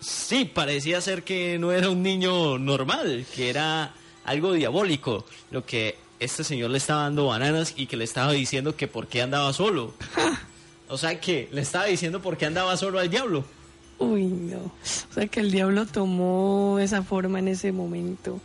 Sí, 0.00 0.44
parecía 0.44 1.00
ser 1.00 1.22
que 1.22 1.56
no 1.58 1.70
era 1.70 1.88
un 1.88 2.02
niño 2.02 2.58
normal, 2.58 3.24
que 3.34 3.48
era 3.48 3.94
algo 4.24 4.52
diabólico, 4.54 5.24
lo 5.52 5.64
que 5.64 5.96
este 6.18 6.42
señor 6.42 6.70
le 6.70 6.78
estaba 6.78 7.02
dando 7.04 7.26
bananas 7.28 7.74
y 7.76 7.86
que 7.86 7.96
le 7.96 8.04
estaba 8.04 8.32
diciendo 8.32 8.74
que 8.76 8.88
por 8.88 9.06
qué 9.06 9.22
andaba 9.22 9.52
solo. 9.52 9.94
O 10.94 10.96
sea 10.96 11.20
que 11.20 11.48
le 11.50 11.60
estaba 11.60 11.86
diciendo 11.86 12.22
por 12.22 12.36
qué 12.36 12.46
andaba 12.46 12.76
solo 12.76 13.00
al 13.00 13.10
diablo. 13.10 13.44
Uy, 13.98 14.26
no. 14.26 14.58
O 14.58 15.12
sea 15.12 15.26
que 15.26 15.40
el 15.40 15.50
diablo 15.50 15.86
tomó 15.86 16.78
esa 16.78 17.02
forma 17.02 17.40
en 17.40 17.48
ese 17.48 17.72
momento. 17.72 18.40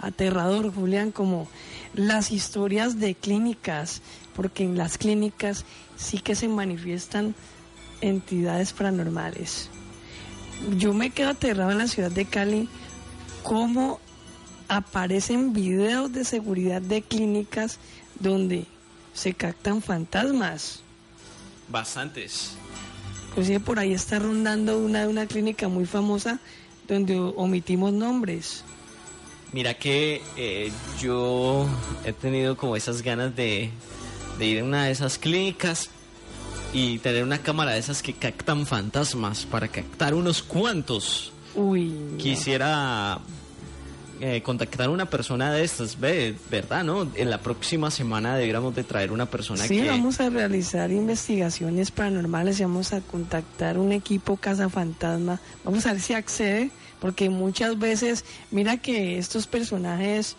Aterrador, 0.00 0.70
Julián, 0.70 1.12
como 1.12 1.48
las 1.94 2.30
historias 2.30 3.00
de 3.00 3.14
clínicas, 3.14 4.02
porque 4.36 4.64
en 4.64 4.76
las 4.76 4.98
clínicas 4.98 5.64
sí 5.96 6.18
que 6.18 6.34
se 6.34 6.46
manifiestan 6.46 7.34
entidades 8.02 8.74
paranormales. 8.74 9.70
Yo 10.76 10.92
me 10.92 11.08
quedo 11.08 11.30
aterrado 11.30 11.70
en 11.70 11.78
la 11.78 11.88
ciudad 11.88 12.10
de 12.10 12.26
Cali, 12.26 12.68
cómo 13.42 13.98
aparecen 14.68 15.54
videos 15.54 16.12
de 16.12 16.26
seguridad 16.26 16.82
de 16.82 17.00
clínicas 17.00 17.78
donde 18.20 18.66
se 19.14 19.32
captan 19.32 19.80
fantasmas. 19.80 20.83
Bastantes. 21.68 22.56
Inclusive 23.30 23.60
por 23.60 23.78
ahí 23.78 23.92
está 23.92 24.18
rondando 24.18 24.78
una, 24.78 25.08
una 25.08 25.26
clínica 25.26 25.68
muy 25.68 25.86
famosa 25.86 26.38
donde 26.86 27.18
omitimos 27.18 27.92
nombres. 27.92 28.64
Mira 29.52 29.74
que 29.74 30.22
eh, 30.36 30.72
yo 31.00 31.68
he 32.04 32.12
tenido 32.12 32.56
como 32.56 32.76
esas 32.76 33.02
ganas 33.02 33.34
de, 33.36 33.70
de 34.38 34.46
ir 34.46 34.60
a 34.60 34.64
una 34.64 34.84
de 34.86 34.92
esas 34.92 35.18
clínicas 35.18 35.90
y 36.72 36.98
tener 36.98 37.22
una 37.22 37.38
cámara 37.38 37.72
de 37.72 37.78
esas 37.78 38.02
que 38.02 38.12
captan 38.12 38.66
fantasmas 38.66 39.46
para 39.46 39.68
captar 39.68 40.14
unos 40.14 40.42
cuantos. 40.42 41.32
Uy. 41.54 41.92
Quisiera 42.18 43.20
eh, 44.20 44.42
contactar 44.42 44.86
a 44.86 44.90
una 44.90 45.06
persona 45.10 45.52
de 45.52 45.64
estas, 45.64 45.98
ve, 45.98 46.34
¿verdad? 46.50 46.84
¿No? 46.84 47.08
En 47.14 47.30
la 47.30 47.38
próxima 47.38 47.90
semana 47.90 48.36
deberíamos 48.36 48.74
de 48.74 48.84
traer 48.84 49.12
una 49.12 49.26
persona 49.26 49.64
Sí, 49.66 49.80
que... 49.82 49.88
vamos 49.88 50.20
a 50.20 50.30
realizar 50.30 50.90
investigaciones 50.90 51.90
paranormales 51.90 52.60
y 52.60 52.62
vamos 52.62 52.92
a 52.92 53.00
contactar 53.00 53.78
un 53.78 53.92
equipo 53.92 54.36
Casa 54.36 54.68
Fantasma. 54.68 55.40
Vamos 55.64 55.86
a 55.86 55.92
ver 55.92 56.00
si 56.00 56.14
accede, 56.14 56.70
porque 57.00 57.30
muchas 57.30 57.78
veces, 57.78 58.24
mira 58.50 58.76
que 58.76 59.18
estos 59.18 59.46
personajes, 59.46 60.36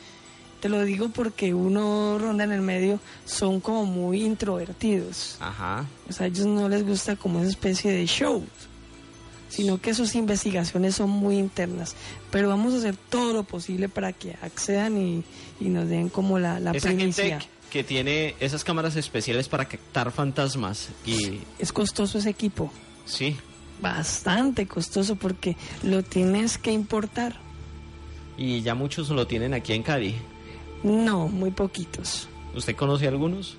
te 0.62 0.70
lo 0.70 0.84
digo 0.84 1.10
porque 1.10 1.54
uno 1.54 2.18
ronda 2.18 2.44
en 2.44 2.52
el 2.52 2.62
medio, 2.62 3.00
son 3.26 3.60
como 3.60 3.86
muy 3.86 4.24
introvertidos. 4.24 5.38
Ajá. 5.40 5.86
O 6.10 6.14
sea, 6.14 6.26
a 6.26 6.28
ellos 6.28 6.46
no 6.48 6.70
les 6.70 6.86
gusta 6.86 7.16
como 7.16 7.40
esa 7.42 7.50
especie 7.50 7.92
de 7.92 8.06
show, 8.08 8.44
sino 9.50 9.80
que 9.80 9.94
sus 9.94 10.16
investigaciones 10.16 10.96
son 10.96 11.10
muy 11.10 11.38
internas. 11.38 11.96
Pero 12.32 12.50
vamos 12.50 12.74
a 12.74 12.78
hacer 12.78 12.96
todo 13.10 13.34
lo 13.34 13.44
posible 13.44 13.90
para 13.90 14.12
que 14.14 14.36
accedan 14.42 14.98
y, 14.98 15.24
y 15.60 15.70
nos 15.70 15.88
den 15.90 16.10
como 16.10 16.40
la, 16.40 16.60
la 16.60 16.72
Esa 16.72 16.88
primicia. 16.90 17.40
gente 17.40 17.56
que 17.72 17.84
tiene 17.84 18.36
esas 18.40 18.64
cámaras 18.64 18.96
especiales 18.96 19.48
para 19.50 19.66
captar 19.66 20.12
fantasmas 20.12 20.90
y... 21.06 21.40
Es 21.60 21.74
costoso 21.74 22.18
ese 22.18 22.30
equipo. 22.30 22.72
Sí, 23.06 23.36
bastante 23.82 24.66
costoso 24.68 25.16
porque 25.16 25.58
lo 25.84 26.02
tienes 26.04 26.58
que 26.58 26.72
importar. 26.72 27.36
y 28.38 28.62
ya 28.62 28.76
muchos 28.76 29.10
lo 29.10 29.28
tienen 29.28 29.54
aquí 29.54 29.74
en 29.74 29.84
Cali. 29.84 30.16
No, 30.84 31.28
muy 31.28 31.52
poquitos. 31.52 32.28
¿Usted 32.56 32.76
conoce 32.76 33.08
algunos? 33.08 33.58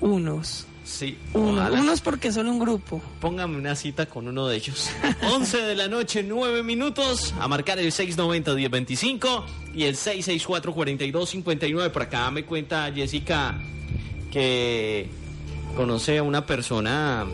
Unos. 0.00 0.66
Sí. 0.84 1.16
Uno, 1.34 1.70
unos 1.72 2.00
porque 2.00 2.32
son 2.32 2.48
un 2.48 2.58
grupo. 2.58 3.00
Póngame 3.20 3.56
una 3.56 3.76
cita 3.76 4.06
con 4.06 4.26
uno 4.26 4.48
de 4.48 4.56
ellos. 4.56 4.90
11 5.22 5.58
de 5.58 5.76
la 5.76 5.88
noche, 5.88 6.22
9 6.22 6.62
minutos. 6.62 7.34
A 7.38 7.48
marcar 7.48 7.78
el 7.78 7.92
690-1025 7.92 9.44
y 9.74 9.84
el 9.84 9.96
664-4259. 9.96 11.90
Por 11.90 12.02
acá 12.02 12.30
me 12.30 12.44
cuenta 12.44 12.90
Jessica 12.92 13.60
que 14.30 15.08
conoce 15.76 16.18
a 16.18 16.22
una 16.22 16.46
persona 16.46 17.26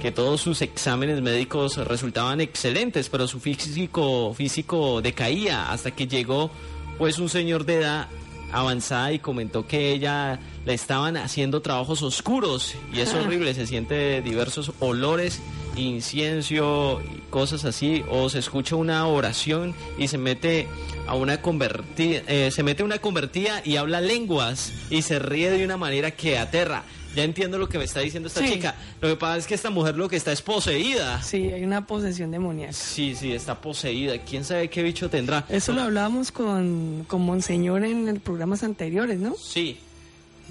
que 0.00 0.10
todos 0.10 0.40
sus 0.40 0.62
exámenes 0.62 1.22
médicos 1.22 1.76
resultaban 1.76 2.40
excelentes, 2.40 3.08
pero 3.08 3.28
su 3.28 3.38
físico, 3.38 4.34
físico 4.34 5.00
decaía 5.00 5.70
hasta 5.70 5.92
que 5.92 6.08
llegó 6.08 6.50
pues 6.98 7.20
un 7.20 7.28
señor 7.28 7.64
de 7.64 7.76
edad 7.76 8.08
avanzada 8.52 9.12
y 9.12 9.18
comentó 9.18 9.66
que 9.66 9.92
ella 9.92 10.38
le 10.64 10.74
estaban 10.74 11.16
haciendo 11.16 11.62
trabajos 11.62 12.02
oscuros 12.02 12.74
y 12.92 13.00
es 13.00 13.12
horrible, 13.14 13.54
se 13.54 13.66
siente 13.66 14.22
diversos 14.22 14.72
olores, 14.78 15.40
incienso, 15.76 17.00
y 17.02 17.30
cosas 17.30 17.64
así, 17.64 18.04
o 18.10 18.28
se 18.28 18.38
escucha 18.38 18.76
una 18.76 19.06
oración 19.06 19.74
y 19.98 20.08
se 20.08 20.18
mete 20.18 20.68
a 21.06 21.14
una 21.14 21.40
convertida, 21.40 22.22
se 22.50 22.62
mete 22.62 22.82
una 22.82 22.98
convertida 22.98 23.62
y 23.64 23.76
habla 23.76 24.00
lenguas 24.00 24.72
y 24.90 25.02
se 25.02 25.18
ríe 25.18 25.50
de 25.50 25.64
una 25.64 25.76
manera 25.76 26.10
que 26.12 26.38
aterra. 26.38 26.84
Ya 27.14 27.24
entiendo 27.24 27.58
lo 27.58 27.68
que 27.68 27.78
me 27.78 27.84
está 27.84 28.00
diciendo 28.00 28.28
esta 28.28 28.40
Sí. 28.40 28.54
chica. 28.54 28.74
Lo 29.00 29.08
que 29.08 29.16
pasa 29.16 29.36
es 29.36 29.46
que 29.46 29.54
esta 29.54 29.70
mujer 29.70 29.96
lo 29.96 30.08
que 30.08 30.16
está 30.16 30.32
es 30.32 30.40
poseída. 30.42 31.22
Sí, 31.22 31.48
hay 31.52 31.62
una 31.64 31.86
posesión 31.86 32.30
demoníaca. 32.30 32.72
Sí, 32.72 33.14
sí, 33.14 33.32
está 33.32 33.60
poseída. 33.60 34.16
¿Quién 34.18 34.44
sabe 34.44 34.70
qué 34.70 34.82
bicho 34.82 35.10
tendrá? 35.10 35.44
Eso 35.48 35.72
lo 35.72 35.82
hablábamos 35.82 36.32
con, 36.32 37.04
con 37.08 37.22
Monseñor 37.22 37.84
en 37.84 38.06
los 38.06 38.18
programas 38.20 38.62
anteriores, 38.62 39.18
¿no? 39.18 39.34
Sí. 39.36 39.78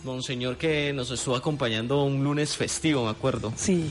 Monseñor 0.03 0.57
que 0.57 0.93
nos 0.93 1.11
estuvo 1.11 1.35
acompañando 1.35 2.03
un 2.03 2.23
lunes 2.23 2.55
festivo, 2.57 3.05
me 3.05 3.11
acuerdo. 3.11 3.53
Sí. 3.55 3.89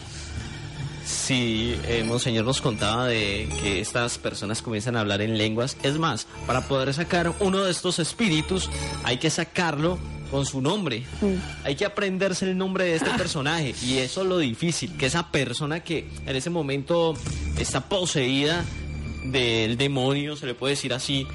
Sí, 1.04 1.74
eh, 1.88 2.04
Monseñor 2.04 2.44
nos 2.44 2.60
contaba 2.60 3.06
de 3.06 3.48
que 3.62 3.80
estas 3.80 4.18
personas 4.18 4.62
comienzan 4.62 4.96
a 4.96 5.00
hablar 5.00 5.20
en 5.22 5.36
lenguas. 5.38 5.76
Es 5.82 5.98
más, 5.98 6.26
para 6.46 6.68
poder 6.68 6.92
sacar 6.94 7.32
uno 7.40 7.64
de 7.64 7.70
estos 7.70 7.98
espíritus, 7.98 8.70
hay 9.02 9.18
que 9.18 9.30
sacarlo 9.30 9.98
con 10.30 10.46
su 10.46 10.60
nombre. 10.60 11.04
Hay 11.64 11.76
que 11.76 11.84
aprenderse 11.84 12.48
el 12.48 12.56
nombre 12.56 12.84
de 12.84 12.96
este 12.96 13.10
personaje. 13.10 13.74
Y 13.82 13.98
eso 13.98 14.22
es 14.22 14.28
lo 14.28 14.38
difícil, 14.38 14.96
que 14.96 15.06
esa 15.06 15.30
persona 15.30 15.80
que 15.80 16.06
en 16.26 16.36
ese 16.36 16.50
momento 16.50 17.14
está 17.58 17.88
poseída 17.88 18.64
del 19.24 19.76
demonio, 19.76 20.36
se 20.36 20.46
le 20.46 20.54
puede 20.54 20.74
decir 20.74 20.94
así, 20.94 21.26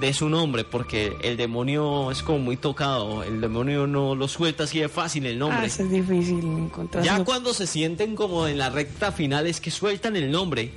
de 0.00 0.12
su 0.12 0.28
nombre, 0.28 0.64
porque 0.64 1.16
el 1.22 1.36
demonio 1.36 2.10
es 2.10 2.22
como 2.22 2.38
muy 2.38 2.56
tocado. 2.56 3.22
El 3.22 3.40
demonio 3.40 3.86
no 3.86 4.14
lo 4.14 4.28
suelta 4.28 4.64
así 4.64 4.78
de 4.80 4.88
fácil 4.88 5.26
el 5.26 5.38
nombre. 5.38 5.60
Ah, 5.62 5.66
eso 5.66 5.82
es 5.82 5.90
difícil 5.90 6.44
encontrar. 6.44 7.04
Ya 7.04 7.24
cuando 7.24 7.52
se 7.54 7.66
sienten 7.66 8.14
como 8.14 8.46
en 8.46 8.58
la 8.58 8.70
recta 8.70 9.12
final 9.12 9.46
es 9.46 9.60
que 9.60 9.70
sueltan 9.70 10.16
el 10.16 10.30
nombre 10.30 10.72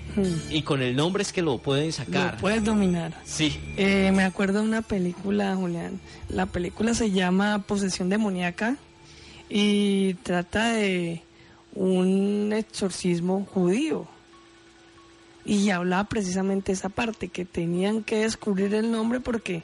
y 0.50 0.62
con 0.64 0.82
el 0.82 0.96
nombre 0.96 1.24
es 1.24 1.32
que 1.32 1.42
lo 1.42 1.58
pueden 1.58 1.92
sacar. 1.92 2.34
Lo 2.34 2.40
puedes 2.40 2.64
dominar. 2.64 3.14
Sí. 3.26 3.58
Eh, 3.78 4.12
me 4.14 4.24
acuerdo 4.24 4.60
de 4.60 4.66
una 4.66 4.82
película, 4.82 5.56
Julián. 5.56 6.00
La 6.30 6.46
película 6.46 6.94
se 6.94 7.12
llama 7.12 7.64
Posesión 7.68 8.10
demoníaca 8.10 8.78
y 9.50 10.14
trata 10.16 10.72
de 10.72 11.22
un 11.74 12.54
exorcismo 12.54 13.48
judío. 13.54 14.08
Y 15.46 15.70
hablaba 15.72 16.04
precisamente 16.06 16.72
esa 16.72 16.90
parte, 16.90 17.28
que 17.30 17.46
tenían 17.46 18.04
que 18.04 18.18
descubrir 18.18 18.74
el 18.76 18.92
nombre 18.92 19.20
porque 19.20 19.64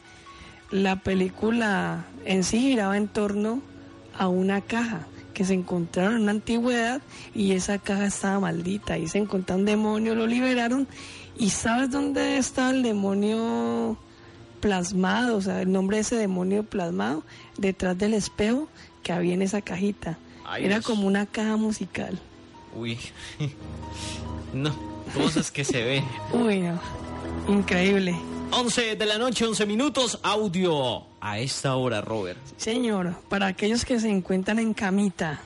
la 0.71 0.97
película 0.97 2.05
en 2.25 2.43
sí 2.43 2.59
giraba 2.59 2.97
en 2.97 3.07
torno 3.07 3.61
a 4.17 4.27
una 4.27 4.61
caja 4.61 5.07
que 5.33 5.45
se 5.45 5.53
encontraron 5.53 6.15
en 6.15 6.21
una 6.23 6.31
antigüedad 6.31 6.99
y 7.35 7.51
esa 7.51 7.77
caja 7.77 8.07
estaba 8.07 8.39
maldita. 8.39 8.97
Y 8.97 9.07
se 9.07 9.19
encontró 9.19 9.55
un 9.55 9.65
demonio, 9.65 10.15
lo 10.15 10.25
liberaron. 10.25 10.87
¿Y 11.37 11.51
sabes 11.51 11.91
dónde 11.91 12.37
estaba 12.39 12.71
el 12.71 12.81
demonio 12.81 13.97
plasmado? 14.59 15.37
O 15.37 15.41
sea, 15.41 15.61
el 15.61 15.71
nombre 15.71 15.97
de 15.97 16.01
ese 16.01 16.15
demonio 16.15 16.63
plasmado 16.63 17.23
detrás 17.59 17.95
del 17.95 18.15
espejo 18.15 18.67
que 19.03 19.13
había 19.13 19.35
en 19.35 19.43
esa 19.43 19.61
cajita. 19.61 20.17
Ay, 20.43 20.65
Era 20.65 20.77
Dios. 20.77 20.85
como 20.87 21.05
una 21.05 21.27
caja 21.27 21.55
musical. 21.55 22.19
Uy. 22.75 22.97
no, 24.53 24.73
cosas 25.17 25.51
que 25.51 25.63
se 25.63 25.83
ven. 25.83 26.05
Uy, 26.33 26.59
no. 26.59 26.79
Increíble. 27.47 28.15
11 28.51 28.95
de 28.95 29.05
la 29.05 29.17
noche, 29.17 29.45
11 29.45 29.65
minutos, 29.65 30.19
audio 30.23 31.03
a 31.19 31.39
esta 31.39 31.75
hora, 31.75 32.01
Robert. 32.01 32.39
Señor, 32.57 33.15
para 33.29 33.47
aquellos 33.47 33.83
que 33.83 33.99
se 33.99 34.09
encuentran 34.09 34.59
en 34.59 34.73
camita 34.73 35.41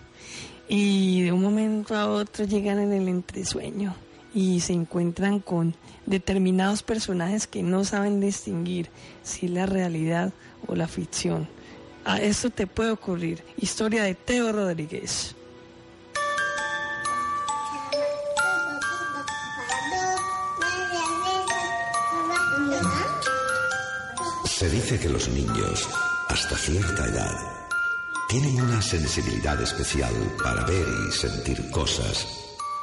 y 0.68 1.24
de 1.24 1.32
un 1.32 1.42
momento 1.42 1.96
a 1.96 2.08
otro 2.08 2.46
llegan 2.46 2.80
en 2.80 2.94
el 2.94 3.08
entresueño 3.08 3.96
y 4.34 4.62
se 4.62 4.74
encuentran 4.74 5.40
con 5.40 5.76
determinados 6.06 6.84
personajes 6.84 7.48
que 7.48 7.64
no 7.64 7.84
saben 7.84 8.20
distinguir 8.20 8.90
si 9.24 9.48
es 9.48 9.52
la 9.52 9.66
realidad 9.66 10.32
o 10.68 10.76
la 10.76 10.88
ficción. 10.88 11.48
A 12.06 12.22
esto 12.22 12.50
te 12.50 12.68
puede 12.68 12.92
ocurrir. 12.92 13.44
Historia 13.58 14.04
de 14.04 14.16
Teo 14.16 14.52
Rodríguez. 14.52 15.36
Se 24.62 24.70
dice 24.70 25.00
que 25.00 25.10
los 25.10 25.28
niños, 25.28 25.90
hasta 26.30 26.56
cierta 26.56 27.08
edad, 27.08 27.36
tienen 28.30 28.62
una 28.62 28.80
sensibilidad 28.80 29.60
especial 29.60 30.14
para 30.38 30.64
ver 30.66 30.86
y 31.10 31.12
sentir 31.12 31.72
cosas 31.72 32.28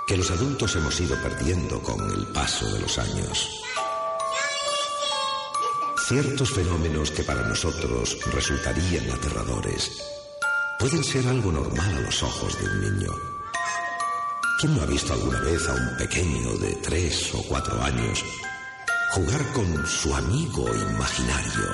que 0.09 0.17
los 0.17 0.29
adultos 0.33 0.75
hemos 0.75 1.01
ido 1.01 1.15
perdiendo 1.23 1.81
con 1.81 2.01
el 2.11 2.27
paso 2.33 2.69
de 2.75 2.81
los 2.81 2.99
años. 2.99 3.49
Ciertos 6.09 6.51
fenómenos 6.51 7.13
que 7.13 7.23
para 7.23 7.47
nosotros 7.47 8.19
resultarían 8.33 9.13
aterradores 9.13 10.03
pueden 10.81 11.05
ser 11.05 11.29
algo 11.29 11.53
normal 11.53 11.95
a 11.97 12.01
los 12.01 12.25
ojos 12.25 12.59
de 12.59 12.67
un 12.67 12.81
niño. 12.81 13.13
¿Quién 14.61 14.75
no 14.75 14.83
ha 14.83 14.87
visto 14.87 15.13
alguna 15.13 15.41
vez 15.43 15.69
a 15.69 15.75
un 15.75 15.97
pequeño 15.97 16.57
de 16.57 16.75
tres 16.83 17.33
o 17.35 17.43
cuatro 17.45 17.81
años 17.81 18.25
jugar 19.11 19.53
con 19.53 19.87
su 19.87 20.15
amigo 20.15 20.67
imaginario 20.75 21.71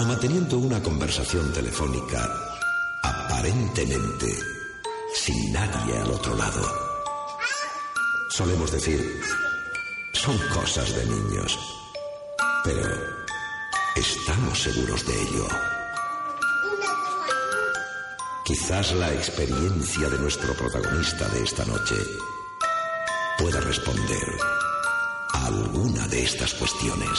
o 0.00 0.04
manteniendo 0.04 0.58
una 0.58 0.82
conversación 0.82 1.52
telefónica 1.52 2.28
aparentemente 3.02 4.26
sin 5.14 5.52
nadie 5.52 5.98
al 5.98 6.10
otro 6.10 6.34
lado? 6.34 6.62
Solemos 8.30 8.70
decir, 8.72 9.20
son 10.12 10.38
cosas 10.54 10.94
de 10.94 11.04
niños, 11.06 11.58
pero 12.64 12.88
¿estamos 13.94 14.62
seguros 14.62 15.06
de 15.06 15.22
ello? 15.22 15.48
Quizás 18.44 18.92
la 18.92 19.12
experiencia 19.12 20.08
de 20.08 20.18
nuestro 20.18 20.54
protagonista 20.54 21.28
de 21.28 21.42
esta 21.42 21.64
noche 21.64 21.96
pueda 23.38 23.60
responder 23.60 24.38
alguna 25.44 26.08
de 26.08 26.22
estas 26.22 26.54
cuestiones. 26.54 27.18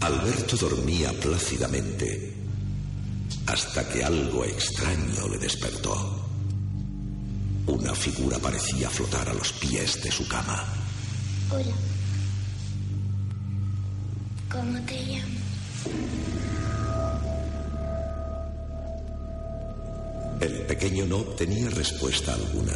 Alberto 0.00 0.56
dormía 0.56 1.12
plácidamente 1.20 2.34
hasta 3.46 3.88
que 3.88 4.04
algo 4.04 4.44
extraño 4.44 5.28
le 5.28 5.38
despertó. 5.38 5.94
Una 7.66 7.94
figura 7.94 8.38
parecía 8.38 8.90
flotar 8.90 9.28
a 9.28 9.34
los 9.34 9.52
pies 9.52 10.02
de 10.02 10.10
su 10.10 10.26
cama. 10.28 10.64
Hola. 11.50 11.74
¿Cómo 14.50 14.80
te 14.86 15.04
llamas? 15.04 15.43
El 20.40 20.66
pequeño 20.66 21.06
no 21.06 21.18
obtenía 21.18 21.70
respuesta 21.70 22.34
alguna, 22.34 22.74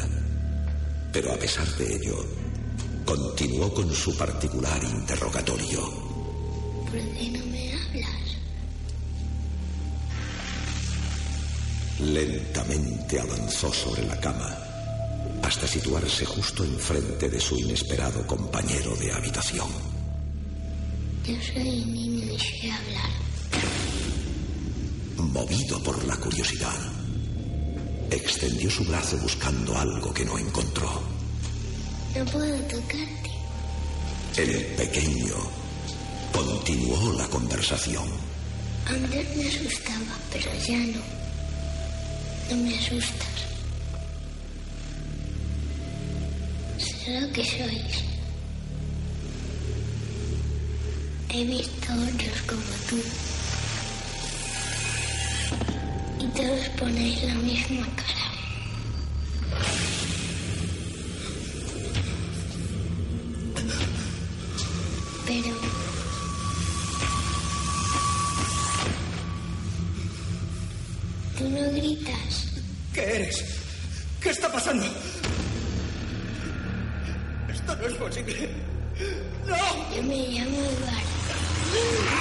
pero 1.12 1.32
a 1.32 1.36
pesar 1.36 1.66
de 1.76 1.96
ello, 1.96 2.24
continuó 3.04 3.72
con 3.74 3.92
su 3.94 4.16
particular 4.16 4.82
interrogatorio. 4.84 5.80
¿Por 6.84 6.92
qué 6.92 7.30
no 7.30 7.44
me 7.46 7.72
hablas? 7.72 8.36
Lentamente 12.00 13.20
avanzó 13.20 13.72
sobre 13.72 14.06
la 14.06 14.20
cama 14.20 14.56
hasta 15.42 15.66
situarse 15.66 16.24
justo 16.24 16.64
enfrente 16.64 17.28
de 17.28 17.40
su 17.40 17.58
inesperado 17.58 18.26
compañero 18.26 18.94
de 18.96 19.12
habitación. 19.12 19.97
Yo 21.28 21.34
soy 21.42 21.84
niño 21.84 22.24
y 22.32 22.38
sé 22.38 22.72
hablar. 22.72 23.10
Movido 25.18 25.78
por 25.82 26.02
la 26.06 26.16
curiosidad, 26.16 26.74
extendió 28.10 28.70
su 28.70 28.82
brazo 28.84 29.18
buscando 29.18 29.76
algo 29.76 30.14
que 30.14 30.24
no 30.24 30.38
encontró. 30.38 31.02
No 32.16 32.24
puedo 32.32 32.56
tocarte. 32.62 33.30
El 34.38 34.64
pequeño 34.76 35.34
continuó 36.32 37.12
la 37.12 37.26
conversación. 37.28 38.08
Antes 38.86 39.36
me 39.36 39.48
asustaba, 39.48 40.16
pero 40.32 40.50
ya 40.66 40.78
no. 40.78 41.02
No 42.48 42.56
me 42.64 42.74
asustas. 42.74 43.28
Sé 46.78 47.20
lo 47.20 47.30
que 47.34 47.44
sois. 47.44 48.07
He 51.30 51.44
visto 51.44 51.92
otros 51.92 52.42
como 52.46 52.62
tú. 52.88 52.96
Y 56.20 56.26
todos 56.28 56.68
ponéis 56.78 57.22
la 57.22 57.34
misma 57.34 57.86
cara. 57.96 58.27
¡No! 79.46 79.56
Yo 79.94 80.02
me 80.02 80.16
llamo 80.16 80.58
Eduardo. 80.58 82.18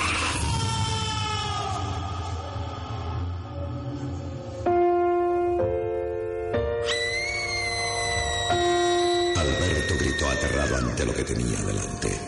Alberto 9.37 9.93
gritó 9.99 10.29
aterrado 10.29 10.75
ante 10.77 11.05
lo 11.05 11.13
que 11.13 11.23
tenía 11.23 11.59
delante. 11.61 12.19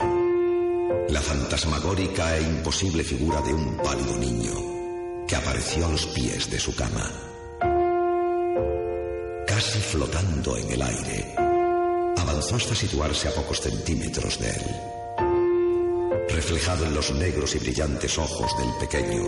La 1.10 1.22
fantasmagórica 1.22 2.38
e 2.38 2.42
imposible 2.42 3.04
figura 3.04 3.42
de 3.42 3.54
un 3.54 3.78
pálido 3.78 4.18
niño 4.18 5.26
que 5.28 5.36
apareció 5.36 5.86
a 5.86 5.90
los 5.90 6.08
pies 6.08 6.50
de 6.50 6.60
su 6.60 6.76
cama. 6.76 7.12
Casi 9.46 9.80
flotando 9.80 10.58
en 10.58 10.72
el 10.72 10.82
aire, 10.82 11.36
avanzó 12.30 12.56
hasta 12.58 12.76
situarse 12.76 13.28
a 13.28 13.34
pocos 13.34 13.60
centímetros 13.60 14.40
de 14.40 14.50
él. 14.50 14.66
Reflejado 16.30 16.86
en 16.86 16.94
los 16.94 17.12
negros 17.12 17.56
y 17.56 17.60
brillantes 17.60 18.18
ojos 18.20 18.56
del 18.58 18.72
pequeño, 18.80 19.24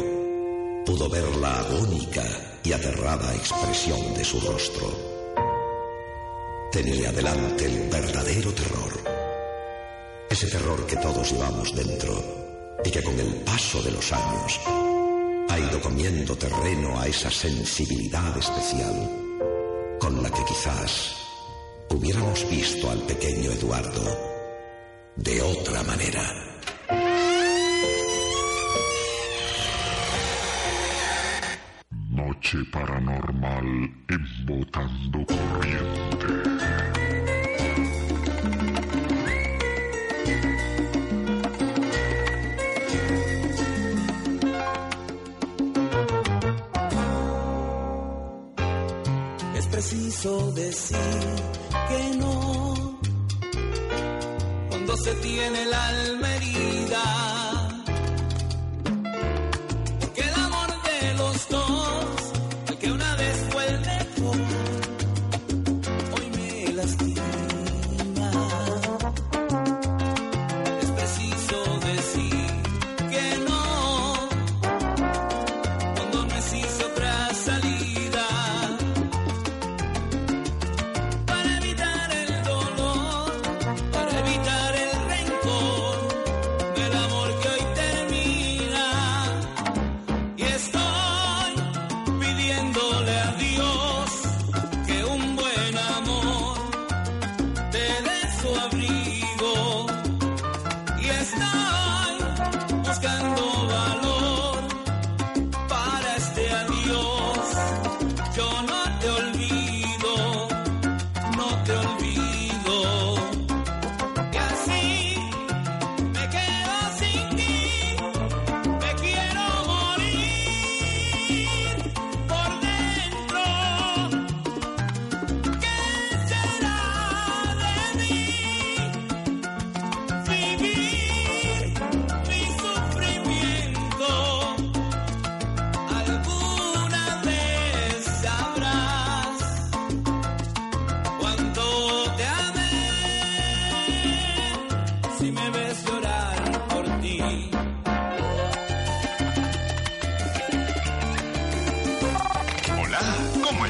pudo 0.86 1.10
ver 1.10 1.36
la 1.38 1.60
agónica 1.62 2.24
y 2.64 2.72
aterrada 2.72 3.34
expresión 3.36 4.14
de 4.14 4.24
su 4.24 4.40
rostro. 4.40 4.88
Tenía 6.72 7.12
delante 7.12 7.66
el 7.66 7.90
verdadero 7.90 8.54
terror. 8.54 8.92
Ese 10.30 10.48
terror 10.48 10.86
que 10.86 10.96
todos 10.98 11.32
llevamos 11.32 11.76
dentro 11.76 12.14
y 12.86 12.92
que 12.92 13.04
con 13.04 13.20
el 13.20 13.34
paso 13.42 13.82
de 13.82 13.92
los 13.92 14.12
años 14.14 14.60
ha 15.50 15.60
ido 15.60 15.82
comiendo 15.82 16.36
terreno 16.38 17.00
a 17.00 17.08
esa 17.08 17.32
sensibilidad 17.32 18.38
especial 18.38 19.10
con 20.00 20.24
la 20.24 20.30
que 20.30 20.46
quizás 20.46 21.21
hubiéramos 21.94 22.50
visto 22.50 22.90
al 22.90 23.00
pequeño 23.02 23.52
Eduardo 23.52 24.18
de 25.18 25.42
otra 25.42 25.84
manera. 25.84 26.22
Noche 32.10 32.58
paranormal 32.72 33.66
embotando 34.08 35.26
corriente. 35.26 36.28
Es 49.56 49.68
preciso 49.68 50.52
decir 50.54 51.51
cuando 54.70 54.98
se 54.98 55.14
tiene 55.16 55.64
el 55.64 55.74
alma 55.74 56.28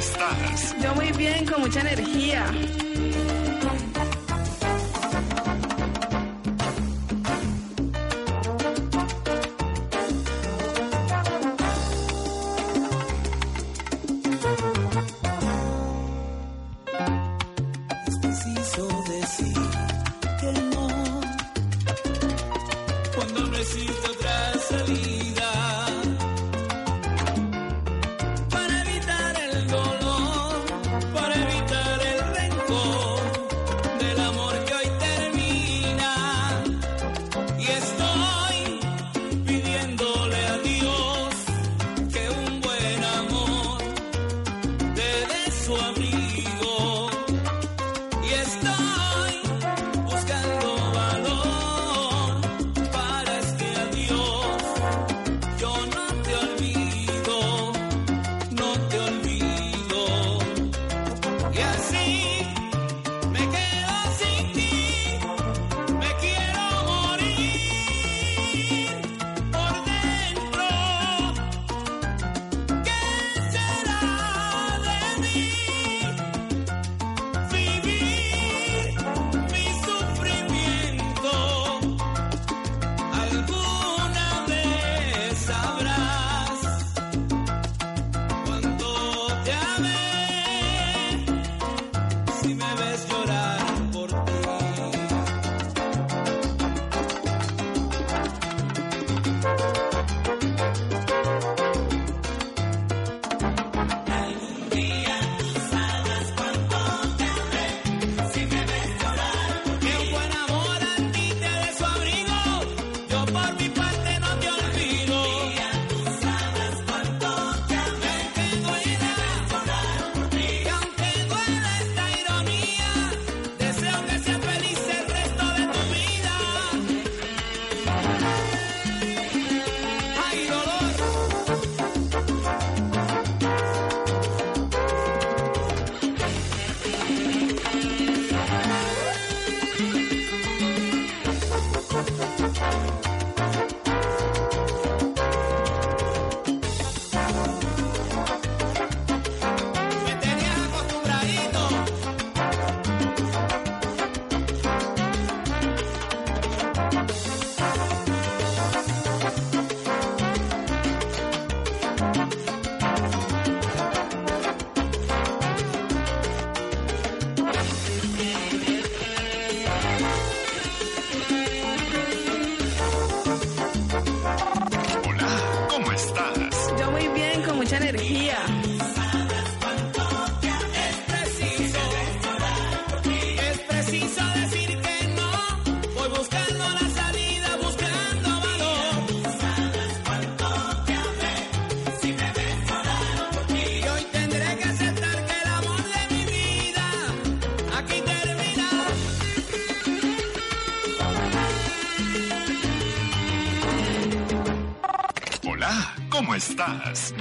estás? 0.02 0.76
Yo 0.82 0.96
muy 0.96 1.12
bien, 1.12 1.46
con 1.46 1.62
mucha 1.62 1.82
energía. 1.82 2.46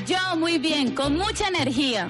Yo 0.07 0.36
muy 0.36 0.59
bien, 0.59 0.95
con 0.95 1.16
mucha 1.16 1.49
energía. 1.49 2.09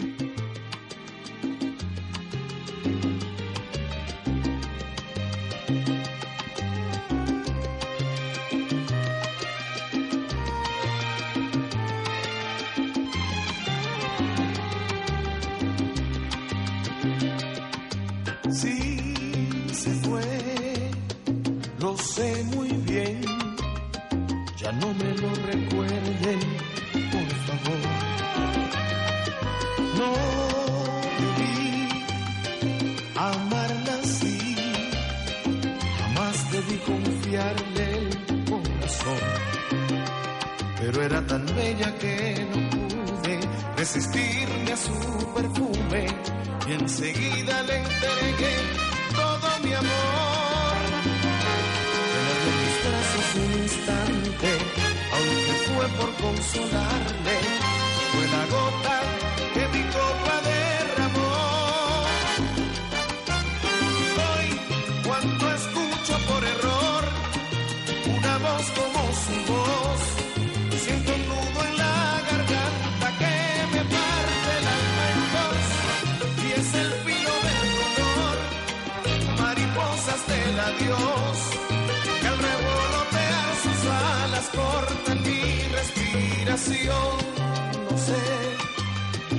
no 86.86 87.98
sé 87.98 88.14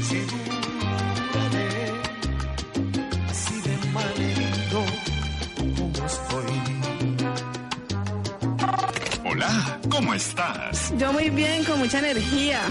si 0.01 0.19
de 3.61 3.77
como 5.59 6.05
estoy. 6.05 6.51
Hola, 9.25 9.79
¿cómo 9.89 10.13
estás? 10.13 10.93
Yo 10.97 11.13
muy 11.13 11.29
bien, 11.29 11.63
con 11.63 11.79
mucha 11.79 11.99
energía. 11.99 12.61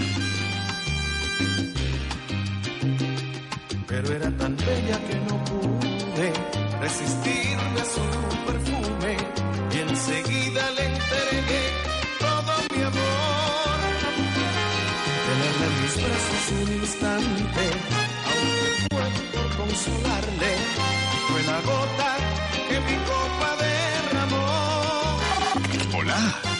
Pero 3.87 4.13
era 4.13 4.31
tan 4.37 4.55
bella 4.57 4.99
que 5.07 5.15
no 5.27 5.43
pude 5.45 6.33
resistir 6.79 7.50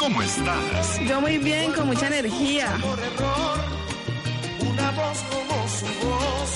¿cómo 0.02 0.22
estás? 0.24 1.00
Yo 1.08 1.22
muy 1.22 1.38
bien, 1.38 1.72
con 1.74 1.86
mucha 1.88 2.08
energía. 2.08 2.68
Por 2.82 3.00
error, 3.00 3.60
una 4.72 4.92
voz 4.92 5.20
como 5.30 5.68
su 5.78 5.86
voz, 6.06 6.52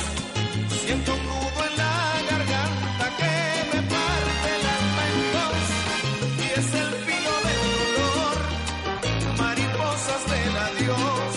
siento 0.83 1.13
un 1.13 1.23
nudo 1.25 1.59
en 1.69 1.77
la 1.77 1.95
garganta 2.31 3.05
que 3.19 3.33
me 3.71 3.81
parte 3.93 4.47
el 4.57 4.65
alma 4.77 5.03
en 5.11 5.17
dos, 5.35 5.65
y 6.39 6.45
es 6.59 6.69
el 6.83 6.91
filo 7.05 7.35
del 7.47 7.63
dolor, 8.01 8.39
mariposas 9.37 10.21
del 10.31 10.55
adiós, 10.67 11.33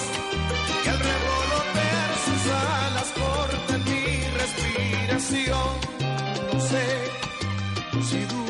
que 0.82 0.90
al 0.90 1.00
revolotear 1.10 2.10
sus 2.26 2.42
alas 2.80 3.08
cortan 3.20 3.80
mi 3.84 4.04
respiración, 4.40 5.72
no 6.52 6.60
sé 6.70 6.86
si 8.08 8.18
duraré 8.20 8.47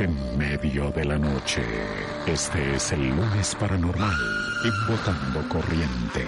en 0.00 0.38
medio 0.38 0.90
de 0.90 1.04
la 1.04 1.18
noche. 1.18 1.62
Este 2.26 2.76
es 2.76 2.92
el 2.92 3.08
lunes 3.08 3.54
paranormal 3.54 4.16
en 4.64 4.86
Botando 4.88 5.48
Corriente. 5.48 6.24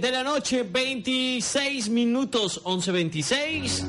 De 0.00 0.10
la 0.10 0.24
noche, 0.24 0.64
26 0.64 1.88
minutos, 1.88 2.60
11.26. 2.64 3.84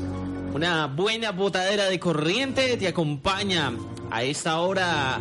Una 0.53 0.85
buena 0.85 1.31
botadera 1.31 1.85
de 1.85 1.99
corriente 1.99 2.77
te 2.77 2.87
acompaña 2.87 3.73
a 4.15 4.23
esta 4.23 4.59
hora 4.61 5.19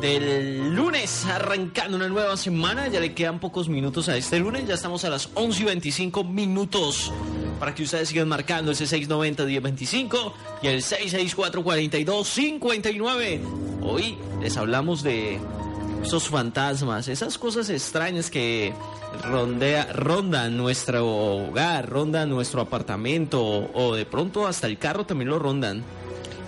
del 0.00 0.74
lunes, 0.74 1.24
arrancando 1.26 1.96
una 1.96 2.08
nueva 2.08 2.36
semana. 2.36 2.88
Ya 2.88 2.98
le 2.98 3.14
quedan 3.14 3.38
pocos 3.38 3.68
minutos 3.68 4.08
a 4.08 4.16
este 4.16 4.40
lunes, 4.40 4.66
ya 4.66 4.74
estamos 4.74 5.04
a 5.04 5.08
las 5.08 5.28
11 5.34 5.62
y 5.62 5.66
25 5.66 6.24
minutos. 6.24 7.12
Para 7.60 7.76
que 7.76 7.84
ustedes 7.84 8.08
sigan 8.08 8.26
marcando 8.26 8.72
ese 8.72 8.86
690-1025 8.86 10.32
y 10.62 10.66
el 10.66 10.82
664-4259. 10.82 13.40
Hoy 13.82 14.18
les 14.42 14.56
hablamos 14.56 15.04
de 15.04 15.38
esos 16.02 16.26
fantasmas, 16.26 17.06
esas 17.06 17.38
cosas 17.38 17.70
extrañas 17.70 18.30
que 18.30 18.74
rondea, 19.22 19.92
rondan 19.92 20.56
nuestro 20.56 21.06
hogar, 21.06 21.88
rondan 21.88 22.30
nuestro 22.30 22.62
apartamento 22.62 23.70
o 23.72 23.94
de 23.94 24.06
pronto 24.06 24.48
hasta 24.48 24.66
el 24.66 24.76
carro 24.76 25.06
también 25.06 25.30
lo 25.30 25.38
rondan. 25.38 25.84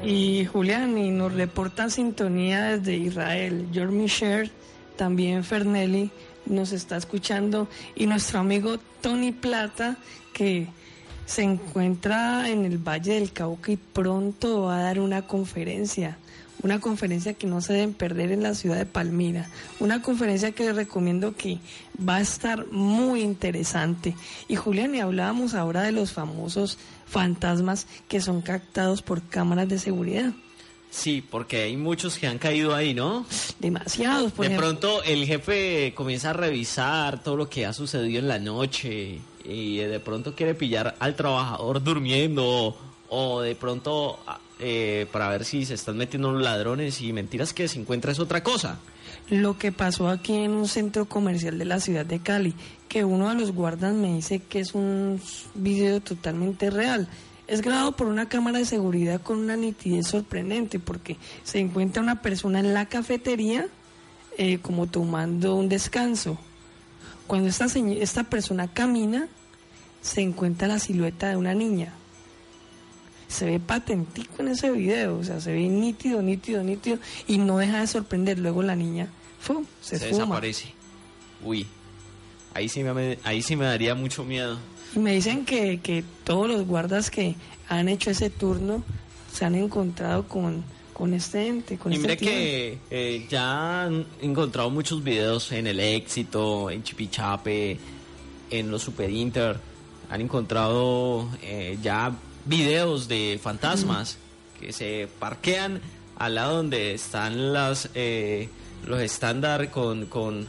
Y 0.02 0.46
Julián, 0.46 0.96
y 0.96 1.10
nos 1.10 1.34
reportan 1.34 1.90
sintonía 1.90 2.76
desde 2.76 2.96
Israel. 2.96 3.68
George 3.70 3.94
Michel, 3.94 4.50
también 4.96 5.44
Fernelli, 5.44 6.10
nos 6.46 6.72
está 6.72 6.96
escuchando. 6.96 7.68
Y 7.94 8.06
nuestro 8.06 8.40
amigo 8.40 8.78
Tony 9.02 9.32
Plata, 9.32 9.98
que 10.32 10.68
se 11.26 11.42
encuentra 11.42 12.48
en 12.48 12.64
el 12.64 12.78
Valle 12.78 13.14
del 13.14 13.32
Cauca 13.32 13.72
y 13.72 13.76
pronto 13.76 14.62
va 14.62 14.78
a 14.78 14.82
dar 14.82 15.00
una 15.00 15.26
conferencia. 15.26 16.16
Una 16.62 16.80
conferencia 16.80 17.34
que 17.34 17.46
no 17.46 17.60
se 17.60 17.74
deben 17.74 17.94
perder 17.94 18.32
en 18.32 18.42
la 18.42 18.54
ciudad 18.54 18.76
de 18.76 18.86
Palmira. 18.86 19.48
Una 19.80 20.02
conferencia 20.02 20.52
que 20.52 20.64
les 20.64 20.76
recomiendo 20.76 21.34
que 21.34 21.58
va 21.96 22.16
a 22.16 22.20
estar 22.20 22.66
muy 22.72 23.20
interesante. 23.20 24.14
Y 24.48 24.56
Julián, 24.56 24.94
y 24.94 25.00
hablábamos 25.00 25.54
ahora 25.54 25.82
de 25.82 25.92
los 25.92 26.12
famosos 26.12 26.78
fantasmas 27.10 27.86
que 28.08 28.20
son 28.20 28.40
captados 28.40 29.02
por 29.02 29.22
cámaras 29.22 29.68
de 29.68 29.78
seguridad. 29.78 30.32
Sí, 30.90 31.22
porque 31.28 31.62
hay 31.62 31.76
muchos 31.76 32.18
que 32.18 32.26
han 32.26 32.38
caído 32.38 32.74
ahí, 32.74 32.94
¿no? 32.94 33.24
Demasiados, 33.60 34.32
por 34.32 34.44
De 34.46 34.54
ejemplo. 34.54 34.66
pronto 34.80 35.02
el 35.04 35.24
jefe 35.26 35.92
comienza 35.94 36.30
a 36.30 36.32
revisar 36.32 37.22
todo 37.22 37.36
lo 37.36 37.48
que 37.48 37.64
ha 37.66 37.72
sucedido 37.72 38.18
en 38.18 38.26
la 38.26 38.38
noche 38.40 39.20
y 39.44 39.76
de 39.76 40.00
pronto 40.00 40.34
quiere 40.34 40.54
pillar 40.54 40.96
al 40.98 41.14
trabajador 41.14 41.82
durmiendo 41.82 42.76
o 43.08 43.40
de 43.40 43.54
pronto 43.54 44.18
eh, 44.58 45.06
para 45.12 45.28
ver 45.28 45.44
si 45.44 45.64
se 45.64 45.74
están 45.74 45.96
metiendo 45.96 46.32
los 46.32 46.42
ladrones 46.42 47.00
y 47.00 47.12
mentiras 47.12 47.52
que 47.54 47.68
se 47.68 47.78
encuentra 47.78 48.10
es 48.10 48.18
otra 48.18 48.42
cosa. 48.42 48.78
Lo 49.28 49.58
que 49.58 49.70
pasó 49.70 50.08
aquí 50.08 50.34
en 50.34 50.50
un 50.50 50.66
centro 50.66 51.04
comercial 51.06 51.56
de 51.56 51.64
la 51.66 51.78
ciudad 51.78 52.04
de 52.04 52.18
Cali, 52.18 52.54
que 52.90 53.04
uno 53.04 53.28
de 53.28 53.36
los 53.36 53.52
guardas 53.52 53.94
me 53.94 54.16
dice 54.16 54.40
que 54.40 54.58
es 54.58 54.74
un 54.74 55.20
video 55.54 56.00
totalmente 56.00 56.70
real. 56.70 57.08
Es 57.46 57.62
grabado 57.62 57.92
por 57.92 58.08
una 58.08 58.28
cámara 58.28 58.58
de 58.58 58.64
seguridad 58.64 59.20
con 59.22 59.38
una 59.38 59.56
nitidez 59.56 60.08
sorprendente 60.08 60.80
porque 60.80 61.16
se 61.44 61.60
encuentra 61.60 62.02
una 62.02 62.20
persona 62.20 62.58
en 62.58 62.74
la 62.74 62.86
cafetería 62.86 63.68
eh, 64.36 64.58
como 64.58 64.88
tomando 64.88 65.54
un 65.54 65.68
descanso. 65.68 66.36
Cuando 67.28 67.48
esta, 67.48 67.66
esta 67.66 68.24
persona 68.24 68.66
camina, 68.66 69.28
se 70.02 70.22
encuentra 70.22 70.66
la 70.66 70.80
silueta 70.80 71.28
de 71.28 71.36
una 71.36 71.54
niña. 71.54 71.92
Se 73.28 73.46
ve 73.46 73.60
patentico 73.60 74.42
en 74.42 74.48
ese 74.48 74.72
video, 74.72 75.16
o 75.18 75.22
sea, 75.22 75.40
se 75.40 75.52
ve 75.52 75.68
nítido, 75.68 76.22
nítido, 76.22 76.64
nítido, 76.64 76.98
y 77.28 77.38
no 77.38 77.58
deja 77.58 77.78
de 77.78 77.86
sorprender. 77.86 78.40
Luego 78.40 78.64
la 78.64 78.74
niña 78.74 79.08
¡fum! 79.38 79.64
se, 79.80 79.96
Se 79.96 80.06
esfuma. 80.06 80.24
desaparece. 80.24 80.74
Uy. 81.44 81.68
Ahí 82.54 82.68
sí 82.68 82.82
me, 82.82 83.18
ahí 83.24 83.42
sí 83.42 83.56
me 83.56 83.64
daría 83.64 83.94
mucho 83.94 84.24
miedo. 84.24 84.58
Y 84.94 84.98
me 84.98 85.12
dicen 85.12 85.44
que, 85.44 85.80
que 85.80 86.04
todos 86.24 86.48
los 86.48 86.66
guardas 86.66 87.10
que 87.10 87.36
han 87.68 87.88
hecho 87.88 88.10
ese 88.10 88.30
turno 88.30 88.82
se 89.32 89.44
han 89.44 89.54
encontrado 89.54 90.26
con, 90.26 90.64
con 90.92 91.14
este 91.14 91.46
ente, 91.46 91.78
con 91.78 91.92
Y 91.92 91.96
este 91.96 92.08
mire 92.08 92.16
que 92.18 92.78
eh, 92.90 93.26
ya 93.30 93.84
han 93.84 94.04
encontrado 94.20 94.70
muchos 94.70 95.02
videos 95.02 95.52
en 95.52 95.66
el 95.66 95.80
Éxito, 95.80 96.70
en 96.70 96.82
Chipichape, 96.82 97.78
en 98.50 98.70
los 98.70 98.82
Super 98.82 99.08
Inter. 99.10 99.58
Han 100.10 100.20
encontrado 100.20 101.28
eh, 101.42 101.78
ya 101.82 102.12
videos 102.44 103.06
de 103.06 103.38
fantasmas 103.40 104.18
que 104.60 104.72
se 104.72 105.08
parquean 105.18 105.80
al 106.16 106.34
lado 106.34 106.56
donde 106.56 106.92
están 106.94 107.52
las 107.52 107.88
eh, 107.94 108.48
los 108.86 109.00
estándar 109.00 109.70
con, 109.70 110.06
con, 110.06 110.46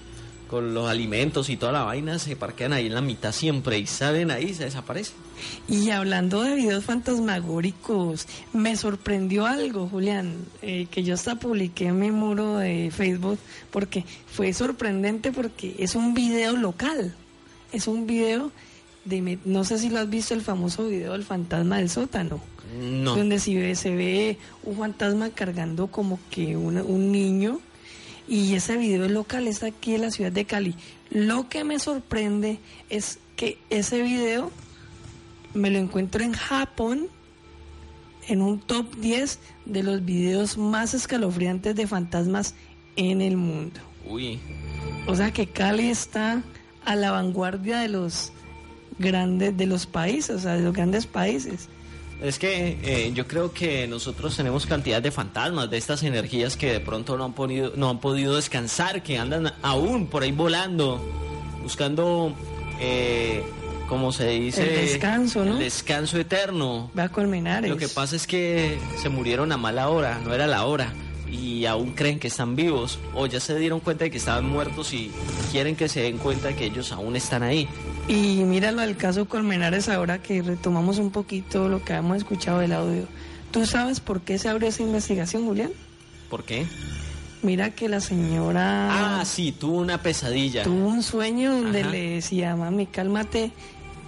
con 0.52 0.74
los 0.76 0.88
alimentos 0.88 1.50
y 1.50 1.58
toda 1.58 1.72
la 1.72 1.84
vaina. 1.84 2.20
Se 2.20 2.36
parquean 2.36 2.74
ahí 2.74 2.86
en 2.86 2.94
la 2.94 3.02
mitad 3.02 3.32
siempre 3.32 3.80
y 3.80 3.88
salen 3.88 4.30
ahí 4.30 4.50
y 4.50 4.54
se 4.54 4.66
desaparecen. 4.66 5.16
Y 5.68 5.90
hablando 5.90 6.44
de 6.44 6.54
videos 6.56 6.84
fantasmagóricos, 6.86 8.28
me 8.54 8.76
sorprendió 8.76 9.46
algo, 9.48 9.88
Julián, 9.88 10.36
eh, 10.62 10.86
que 10.92 11.02
yo 11.04 11.16
hasta 11.16 11.36
publiqué 11.36 11.88
en 11.88 12.00
mi 12.00 12.12
muro 12.12 12.58
de 12.58 12.92
Facebook, 12.96 13.40
porque 13.72 14.06
fue 14.28 14.54
sorprendente 14.54 15.32
porque 15.32 15.76
es 15.80 15.96
un 15.96 16.14
video 16.14 16.56
local, 16.56 17.16
es 17.72 17.88
un 17.88 18.06
video 18.06 18.52
de, 19.06 19.40
no 19.46 19.64
sé 19.64 19.80
si 19.80 19.90
lo 19.90 20.00
has 20.00 20.10
visto, 20.10 20.34
el 20.36 20.42
famoso 20.42 20.86
video 20.88 21.14
del 21.14 21.24
fantasma 21.24 21.78
del 21.78 21.90
sótano. 21.90 22.40
No. 22.80 23.18
donde 23.18 23.38
se 23.40 23.54
ve, 23.54 23.76
se 23.76 23.94
ve 23.94 24.38
un 24.64 24.78
fantasma 24.78 25.30
cargando 25.32 25.88
como 25.88 26.20
que 26.30 26.56
una- 26.56 26.84
un 26.84 27.12
niño 27.12 27.60
y 28.28 28.56
ese 28.56 28.78
video 28.78 29.08
local, 29.10 29.48
está 29.48 29.68
aquí 29.68 29.96
en 29.96 30.02
la 30.02 30.12
ciudad 30.12 30.32
de 30.32 30.46
Cali. 30.46 30.76
Lo 31.10 31.50
que 31.50 31.64
me 31.64 31.80
sorprende 31.80 32.60
es 32.90 33.20
que 33.36 33.58
ese 33.70 34.02
video 34.02 34.52
me 35.54 35.70
lo 35.70 35.80
encuentro 35.80 36.24
en 36.24 36.34
Japón 36.34 37.08
en 38.28 38.42
un 38.42 38.60
top 38.60 38.96
10 38.98 39.40
de 39.66 39.84
los 39.84 40.06
videos 40.06 40.58
más 40.58 40.94
escalofriantes 40.94 41.76
de 41.76 41.88
fantasmas 41.88 42.56
en 42.96 43.22
el 43.22 43.38
mundo. 43.38 43.80
Uy. 44.08 44.40
O 45.08 45.16
sea 45.16 45.32
que 45.32 45.48
Cali 45.48 45.90
está 45.90 46.44
a 46.86 46.96
la 46.96 47.12
vanguardia 47.12 47.80
de 47.80 47.90
los 47.90 48.32
grandes 49.00 49.58
de 49.58 49.66
los 49.66 49.86
países, 49.86 50.36
o 50.38 50.40
sea, 50.40 50.54
de 50.54 50.62
los 50.62 50.74
grandes 50.74 51.08
países. 51.08 51.70
Es 52.22 52.38
que 52.38 52.78
eh, 52.84 53.12
yo 53.16 53.26
creo 53.28 53.52
que 53.52 53.88
nosotros 53.88 54.38
tenemos 54.38 54.68
cantidad 54.68 55.02
de 55.02 55.10
fantasmas, 55.10 55.70
de 55.72 55.78
estas 55.78 56.04
energías 56.04 56.56
que 56.56 56.72
de 56.74 56.80
pronto 56.80 57.18
no 57.18 57.26
han, 57.26 57.34
podido, 57.34 57.74
no 57.76 57.90
han 57.90 58.00
podido 58.00 58.36
descansar, 58.36 59.02
que 59.02 59.18
andan 59.18 59.52
aún 59.64 60.06
por 60.06 60.22
ahí 60.22 60.32
volando, 60.32 61.04
buscando, 61.64 62.36
eh, 62.80 63.44
como 63.90 64.12
se 64.12 64.28
dice, 64.30 64.82
El 64.82 64.88
descanso, 64.88 65.44
¿no? 65.44 65.54
el 65.54 65.60
descanso 65.60 66.20
eterno. 66.20 66.92
Va 66.98 67.06
a 67.06 67.10
Colmenares. 67.10 67.72
Lo 67.72 67.78
que 67.78 67.88
pasa 67.88 68.16
es 68.16 68.28
que 68.28 68.78
se 69.02 69.10
murieron 69.10 69.52
a 69.52 69.58
mala 69.58 69.90
hora, 69.90 70.20
no 70.24 70.32
era 70.32 70.46
la 70.46 70.66
hora, 70.66 70.94
y 71.32 71.66
aún 71.66 71.92
creen 71.92 72.20
que 72.20 72.28
están 72.28 72.56
vivos, 72.56 73.00
o 73.14 73.26
ya 73.26 73.40
se 73.40 73.58
dieron 73.58 73.80
cuenta 73.80 74.04
de 74.04 74.12
que 74.12 74.18
estaban 74.18 74.48
muertos 74.50 74.94
y 74.94 75.12
quieren 75.52 75.76
que 75.76 75.88
se 75.88 76.02
den 76.02 76.18
cuenta 76.18 76.50
de 76.50 76.56
que 76.56 76.66
ellos 76.66 76.92
aún 76.92 77.16
están 77.16 77.42
ahí. 77.44 77.68
Y 78.08 78.44
míralo 78.44 78.82
al 78.82 78.98
caso 78.98 79.28
Colmenares 79.28 79.88
ahora 79.90 80.22
que 80.22 80.42
retomamos 80.42 80.98
un 80.98 81.12
poquito 81.12 81.70
lo 81.70 81.84
que 81.84 81.94
habíamos 81.94 82.18
escuchado 82.18 82.60
del 82.60 82.74
audio. 82.74 83.08
¿Tú 83.52 83.66
sabes 83.66 84.00
por 84.00 84.22
qué 84.22 84.38
se 84.38 84.50
abrió 84.50 84.68
esa 84.70 84.84
investigación, 84.84 85.46
Julián? 85.46 85.72
¿Por 86.30 86.44
qué? 86.44 86.66
Mira 87.44 87.72
que 87.72 87.90
la 87.90 88.00
señora 88.02 89.20
Ah, 89.20 89.26
sí, 89.26 89.52
tuvo 89.52 89.80
una 89.80 90.02
pesadilla. 90.02 90.64
tuvo 90.64 90.88
un 90.88 91.02
sueño 91.04 91.52
donde 91.54 91.82
Ajá. 91.82 91.90
le 91.92 92.10
decía, 92.16 92.56
mami, 92.56 92.86
cálmate, 92.86 93.52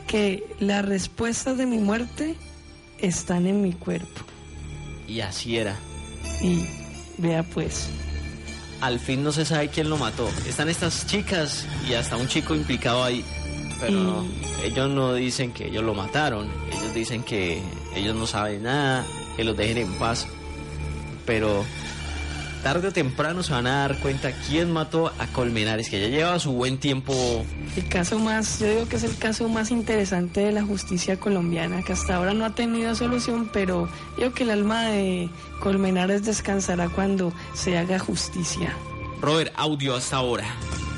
que 0.08 0.44
las 0.60 0.86
respuestas 0.86 1.58
de 1.58 1.66
mi 1.66 1.78
muerte 1.80 2.36
están 3.00 3.48
en 3.48 3.62
mi 3.62 3.74
cuerpo. 3.74 4.22
Y 5.08 5.22
así 5.22 5.58
era. 5.58 5.76
Y 6.42 6.66
vea 7.18 7.44
pues, 7.44 7.90
Al 8.82 9.00
fin 9.00 9.24
no 9.24 9.32
se 9.32 9.46
sabe 9.46 9.70
quién 9.70 9.90
lo 9.90 9.98
mató. 9.98 10.30
Están 10.48 10.70
estas 10.70 11.08
chicas 11.08 11.66
y 11.90 11.94
hasta 11.94 12.18
un 12.18 12.28
chico 12.28 12.56
implicado 12.56 13.04
ahí. 13.04 13.24
Pero 13.80 14.00
no, 14.00 14.26
ellos 14.64 14.90
no 14.90 15.14
dicen 15.14 15.52
que 15.52 15.68
ellos 15.68 15.84
lo 15.84 15.94
mataron. 15.94 16.50
Ellos 16.72 16.94
dicen 16.94 17.24
que 17.24 17.62
ellos 17.96 18.16
no 18.16 18.26
saben 18.28 18.64
nada, 18.64 19.06
que 19.36 19.44
los 19.44 19.58
dejen 19.58 19.78
en 19.78 19.94
paz. 19.94 20.28
Pero 21.26 21.66
tarde 22.64 22.88
o 22.88 22.94
temprano 22.94 23.44
se 23.44 23.52
van 23.52 23.68
a 23.68 23.80
dar 23.80 24.00
cuenta 24.00 24.32
quién 24.32 24.72
mató 24.72 25.12
a 25.20 25.28
Colmenares, 25.28 25.90
que 25.90 26.00
ya 26.00 26.08
lleva 26.08 26.40
su 26.40 26.54
buen 26.54 26.78
tiempo. 26.80 27.14
el 27.76 27.88
caso 27.90 28.18
más, 28.18 28.60
yo 28.60 28.68
digo 28.68 28.88
que 28.88 28.96
es 28.96 29.04
el 29.04 29.18
caso 29.18 29.50
más 29.50 29.70
interesante 29.70 30.42
de 30.42 30.52
la 30.54 30.64
justicia 30.64 31.20
colombiana, 31.20 31.84
que 31.84 31.94
hasta 31.94 32.16
ahora 32.16 32.34
no 32.34 32.46
ha 32.46 32.56
tenido 32.56 32.96
solución, 32.96 33.50
pero 33.52 33.90
yo 34.18 34.34
que 34.34 34.44
el 34.44 34.52
alma 34.52 34.84
de 34.84 35.30
Colmenares 35.60 36.24
descansará 36.26 36.90
cuando 36.90 37.34
se 37.54 37.78
haga 37.78 38.00
justicia. 38.00 38.74
Robert, 39.22 39.54
audio 39.56 39.96
hasta 39.96 40.18
ahora. 40.18 40.46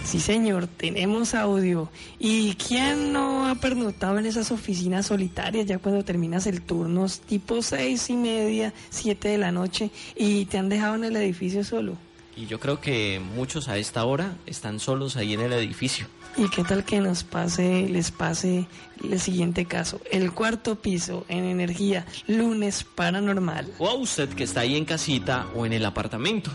Sí, 0.05 0.19
señor, 0.19 0.67
tenemos 0.67 1.33
audio. 1.33 1.89
¿Y 2.19 2.53
quién 2.55 3.11
no 3.11 3.47
ha 3.47 3.55
pernotado 3.55 4.19
en 4.19 4.27
esas 4.27 4.51
oficinas 4.51 5.07
solitarias 5.07 5.65
ya 5.65 5.79
cuando 5.79 6.05
terminas 6.05 6.45
el 6.45 6.61
turno, 6.61 7.07
tipo 7.27 7.63
seis 7.63 8.09
y 8.11 8.13
media, 8.13 8.71
siete 8.91 9.29
de 9.29 9.39
la 9.39 9.51
noche, 9.51 9.89
y 10.15 10.45
te 10.45 10.59
han 10.59 10.69
dejado 10.69 10.95
en 10.95 11.05
el 11.05 11.15
edificio 11.15 11.63
solo? 11.63 11.97
Y 12.37 12.45
yo 12.45 12.59
creo 12.59 12.79
que 12.79 13.19
muchos 13.35 13.67
a 13.67 13.77
esta 13.77 14.05
hora 14.05 14.35
están 14.45 14.79
solos 14.79 15.17
ahí 15.17 15.33
en 15.33 15.41
el 15.41 15.53
edificio. 15.53 16.05
¿Y 16.37 16.49
qué 16.49 16.63
tal 16.63 16.83
que 16.83 16.99
nos 16.99 17.23
pase, 17.23 17.87
les 17.89 18.11
pase 18.11 18.67
el 19.03 19.19
siguiente 19.19 19.65
caso? 19.65 20.01
El 20.11 20.33
cuarto 20.33 20.75
piso 20.75 21.25
en 21.29 21.45
energía, 21.45 22.05
lunes 22.27 22.83
paranormal. 22.83 23.71
O 23.79 23.89
a 23.89 23.95
usted 23.95 24.29
que 24.29 24.43
está 24.43 24.61
ahí 24.61 24.75
en 24.75 24.85
casita 24.85 25.47
o 25.55 25.65
en 25.65 25.73
el 25.73 25.85
apartamento. 25.85 26.51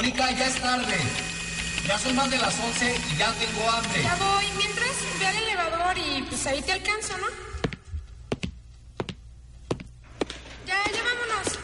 Mónica, 0.00 0.30
ya 0.30 0.46
es 0.46 0.54
tarde. 0.54 0.96
Ya 1.86 1.98
son 1.98 2.16
más 2.16 2.30
de 2.30 2.38
las 2.38 2.58
11 2.58 2.96
y 3.12 3.18
ya 3.18 3.30
tengo 3.34 3.70
hambre. 3.70 4.02
Ya 4.02 4.16
voy. 4.16 4.46
Mientras, 4.56 4.88
ve 5.18 5.26
al 5.26 5.36
elevador 5.36 5.98
y 5.98 6.22
pues 6.22 6.46
ahí 6.46 6.62
te 6.62 6.72
alcanzo, 6.72 7.18
¿no? 7.18 7.26
Ya, 10.66 10.78
ya 10.90 11.02
vámonos. 11.04 11.58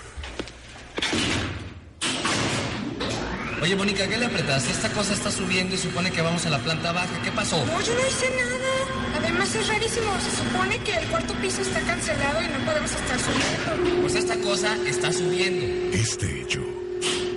Oye, 3.62 3.74
Mónica, 3.74 4.06
¿qué 4.06 4.18
le 4.18 4.26
apretaste? 4.26 4.70
Esta 4.70 4.90
cosa 4.90 5.14
está 5.14 5.30
subiendo 5.30 5.74
y 5.74 5.78
supone 5.78 6.10
que 6.10 6.20
vamos 6.20 6.44
a 6.44 6.50
la 6.50 6.58
planta 6.58 6.92
baja. 6.92 7.22
¿Qué 7.24 7.32
pasó? 7.32 7.56
No, 7.64 7.80
yo 7.80 7.94
no 7.94 8.06
hice 8.06 8.28
nada. 8.36 9.18
Además 9.18 9.54
es 9.54 9.66
rarísimo. 9.66 10.12
Se 10.20 10.36
supone 10.44 10.78
que 10.80 10.94
el 10.94 11.06
cuarto 11.06 11.32
piso 11.40 11.62
está 11.62 11.80
cancelado 11.80 12.42
y 12.42 12.48
no 12.48 12.58
podemos 12.66 12.90
estar 12.90 13.18
subiendo. 13.18 14.02
Pues 14.02 14.14
esta 14.14 14.36
cosa 14.36 14.76
está 14.84 15.10
subiendo. 15.10 15.96
Este 15.96 16.42
hecho 16.42 16.75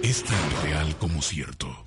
es 0.09 0.23
tan 0.23 0.63
real 0.63 0.97
como 0.97 1.21
cierto. 1.21 1.85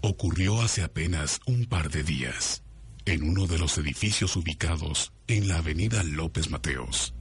Ocurrió 0.00 0.62
hace 0.62 0.82
apenas 0.82 1.40
un 1.46 1.66
par 1.66 1.90
de 1.90 2.02
días 2.02 2.62
en 3.04 3.28
uno 3.28 3.46
de 3.46 3.58
los 3.58 3.76
edificios 3.76 4.34
ubicados 4.36 5.12
en 5.26 5.46
la 5.46 5.58
avenida 5.58 6.02
López 6.02 6.48
Mateos, 6.48 7.12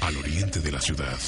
al 0.00 0.16
oriente 0.16 0.60
de 0.60 0.72
la 0.72 0.80
ciudad. 0.80 1.18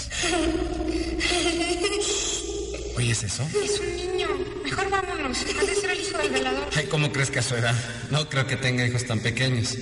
¿Oyes 2.97 3.23
eso? 3.23 3.43
Es 3.63 3.81
un 3.81 3.97
niño. 3.97 4.29
Mejor 4.65 4.89
vámonos. 4.89 5.39
Ha 5.61 5.65
de 5.67 5.75
ser 5.75 5.91
el 5.91 6.01
hijo 6.01 6.19
del 6.19 6.33
velador. 6.33 6.69
Ay, 6.75 6.87
¿cómo 6.87 7.13
crees 7.13 7.31
que 7.31 7.41
a 7.41 7.43
su 7.43 7.55
edad? 7.55 7.75
No 8.11 8.31
creo 8.31 8.47
que 8.47 8.57
tenga 8.57 8.87
hijos 8.87 9.07
tan 9.07 9.21
pequeños. 9.21 9.77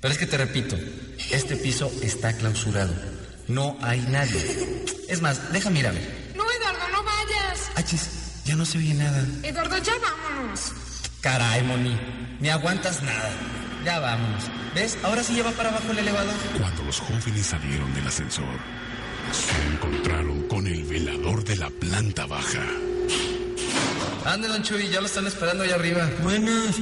Pero 0.00 0.12
es 0.12 0.18
que 0.18 0.26
te 0.26 0.36
repito, 0.36 0.76
este 1.32 1.56
piso 1.56 1.90
está 2.00 2.36
clausurado. 2.36 2.94
No 3.48 3.76
hay 3.82 4.00
nadie. 4.02 4.84
Es 5.08 5.20
más, 5.20 5.52
déjame 5.52 5.80
ir 5.80 5.86
a 5.88 5.92
ver. 5.92 6.32
No, 6.36 6.44
Eduardo, 6.50 6.88
no 6.92 7.02
vayas. 7.02 7.61
Achis, 7.76 8.08
ya 8.44 8.54
no 8.56 8.64
se 8.64 8.78
oye 8.78 8.94
nada. 8.94 9.24
Eduardo, 9.42 9.78
ya 9.78 9.92
vámonos. 9.98 10.72
Caray, 11.20 11.62
Moni, 11.62 11.98
ni 12.40 12.48
aguantas 12.50 13.02
nada. 13.02 13.30
Ya 13.84 13.98
vámonos. 14.00 14.44
¿Ves? 14.74 14.98
Ahora 15.02 15.22
sí 15.22 15.34
lleva 15.34 15.50
para 15.52 15.70
abajo 15.70 15.90
el 15.92 15.98
elevador. 15.98 16.34
Cuando 16.58 16.82
los 16.84 17.00
jóvenes 17.00 17.46
salieron 17.46 17.92
del 17.94 18.06
ascensor, 18.06 18.58
se 19.32 19.72
encontraron 19.74 20.42
con 20.48 20.66
el 20.66 20.84
velador 20.84 21.44
de 21.44 21.56
la 21.56 21.70
planta 21.70 22.26
baja. 22.26 22.62
Ande, 24.24 24.48
don 24.48 24.62
Chuy, 24.62 24.88
ya 24.88 25.00
lo 25.00 25.06
están 25.06 25.26
esperando 25.26 25.64
allá 25.64 25.74
arriba. 25.74 26.08
Buenas, 26.22 26.76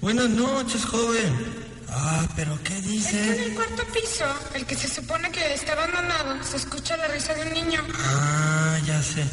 buenas 0.00 0.28
noches, 0.30 0.84
joven. 0.84 1.62
Ah, 1.94 2.26
pero 2.34 2.58
¿qué 2.64 2.72
Es 2.78 2.80
que 2.82 2.86
en 2.86 2.90
dice? 2.92 3.44
el 3.46 3.54
cuarto 3.54 3.82
piso, 3.92 4.24
el 4.54 4.64
que 4.64 4.74
se 4.74 4.88
supone 4.88 5.30
que 5.30 5.52
está 5.52 5.72
abandonado, 5.72 6.42
se 6.42 6.56
escucha 6.56 6.96
la 6.96 7.08
risa 7.08 7.34
de 7.34 7.42
un 7.42 7.52
niño. 7.52 7.80
Ah, 7.94 8.78
ya 8.86 9.02
sé. 9.02 9.24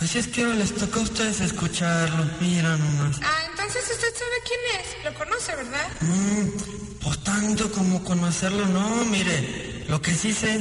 Así 0.00 0.18
es 0.18 0.26
que 0.28 0.42
ahora 0.42 0.56
les 0.56 0.74
toca 0.74 1.00
a 1.00 1.02
ustedes 1.02 1.40
escucharlo. 1.40 2.24
Mira 2.40 2.76
nomás. 2.76 3.18
Ah, 3.22 3.38
entonces 3.50 3.82
usted 3.90 4.12
sabe 4.14 4.36
quién 4.46 4.60
es. 4.80 5.04
Lo 5.04 5.18
conoce, 5.18 5.56
¿verdad? 5.56 5.88
Mm, 6.00 6.98
pues 7.00 7.24
tanto 7.24 7.72
como 7.72 8.04
conocerlo, 8.04 8.66
no, 8.66 9.04
mire. 9.06 9.84
Lo 9.88 10.02
que 10.02 10.12
sí 10.12 10.32
sé 10.32 10.60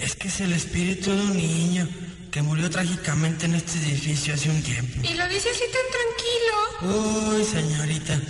es 0.00 0.14
que 0.14 0.28
es 0.28 0.40
el 0.40 0.52
espíritu 0.52 1.10
de 1.10 1.22
un 1.22 1.36
niño 1.36 1.88
que 2.30 2.42
murió 2.42 2.70
trágicamente 2.70 3.46
en 3.46 3.56
este 3.56 3.78
edificio 3.78 4.34
hace 4.34 4.48
un 4.48 4.62
tiempo. 4.62 5.00
Y 5.02 5.14
lo 5.14 5.28
dice 5.28 5.50
así 5.50 5.64
tan 5.72 6.88
tranquilo. 6.88 7.34
Uy, 7.34 7.44
señorita, 7.44 8.20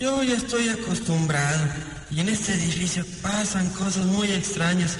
yo 0.00 0.22
ya 0.22 0.34
estoy 0.34 0.68
acostumbrado. 0.68 1.64
Y 2.10 2.20
en 2.20 2.28
este 2.28 2.54
edificio 2.54 3.04
pasan 3.22 3.70
cosas 3.70 4.06
muy 4.06 4.30
extrañas. 4.30 4.98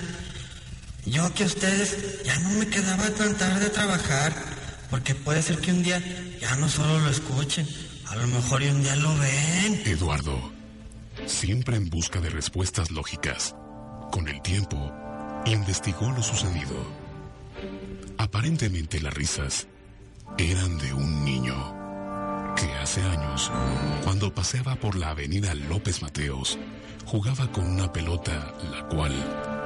Yo 1.05 1.33
que 1.35 1.45
ustedes 1.45 2.23
ya 2.25 2.37
no 2.41 2.51
me 2.51 2.67
quedaba 2.69 3.09
tan 3.11 3.37
tarde 3.37 3.67
a 3.67 3.73
trabajar, 3.73 4.35
porque 4.91 5.15
puede 5.15 5.43
ser 5.43 5.59
que 5.59 5.73
un 5.73 5.83
día 5.83 6.03
ya 6.41 6.57
no 6.57 6.69
solo 6.69 6.99
lo 7.01 7.11
escuchen, 7.11 7.67
a 8.07 8.17
lo 8.17 8.27
mejor 8.29 8.63
y 8.63 8.69
un 8.69 8.83
día 8.83 8.97
lo 8.97 9.17
ven. 9.19 9.83
Eduardo, 9.85 10.53
siempre 11.27 11.77
en 11.77 11.89
busca 11.89 12.21
de 12.21 12.31
respuestas 12.31 12.91
lógicas, 12.91 13.55
con 14.11 14.29
el 14.29 14.41
tiempo, 14.43 14.93
investigó 15.47 16.11
lo 16.11 16.23
sucedido. 16.23 16.75
Aparentemente 18.19 19.01
las 19.01 19.15
risas 19.15 19.67
eran 20.39 20.79
de 20.79 20.93
un 20.93 21.25
niño 21.25 22.55
que 22.57 22.73
hace 22.75 23.03
años, 23.03 23.51
cuando 24.05 24.33
paseaba 24.33 24.77
por 24.77 24.97
la 24.97 25.11
avenida 25.11 25.55
López 25.55 26.03
Mateos, 26.03 26.59
jugaba 27.05 27.51
con 27.53 27.67
una 27.67 27.93
pelota 27.93 28.55
la 28.71 28.87
cual, 28.89 29.13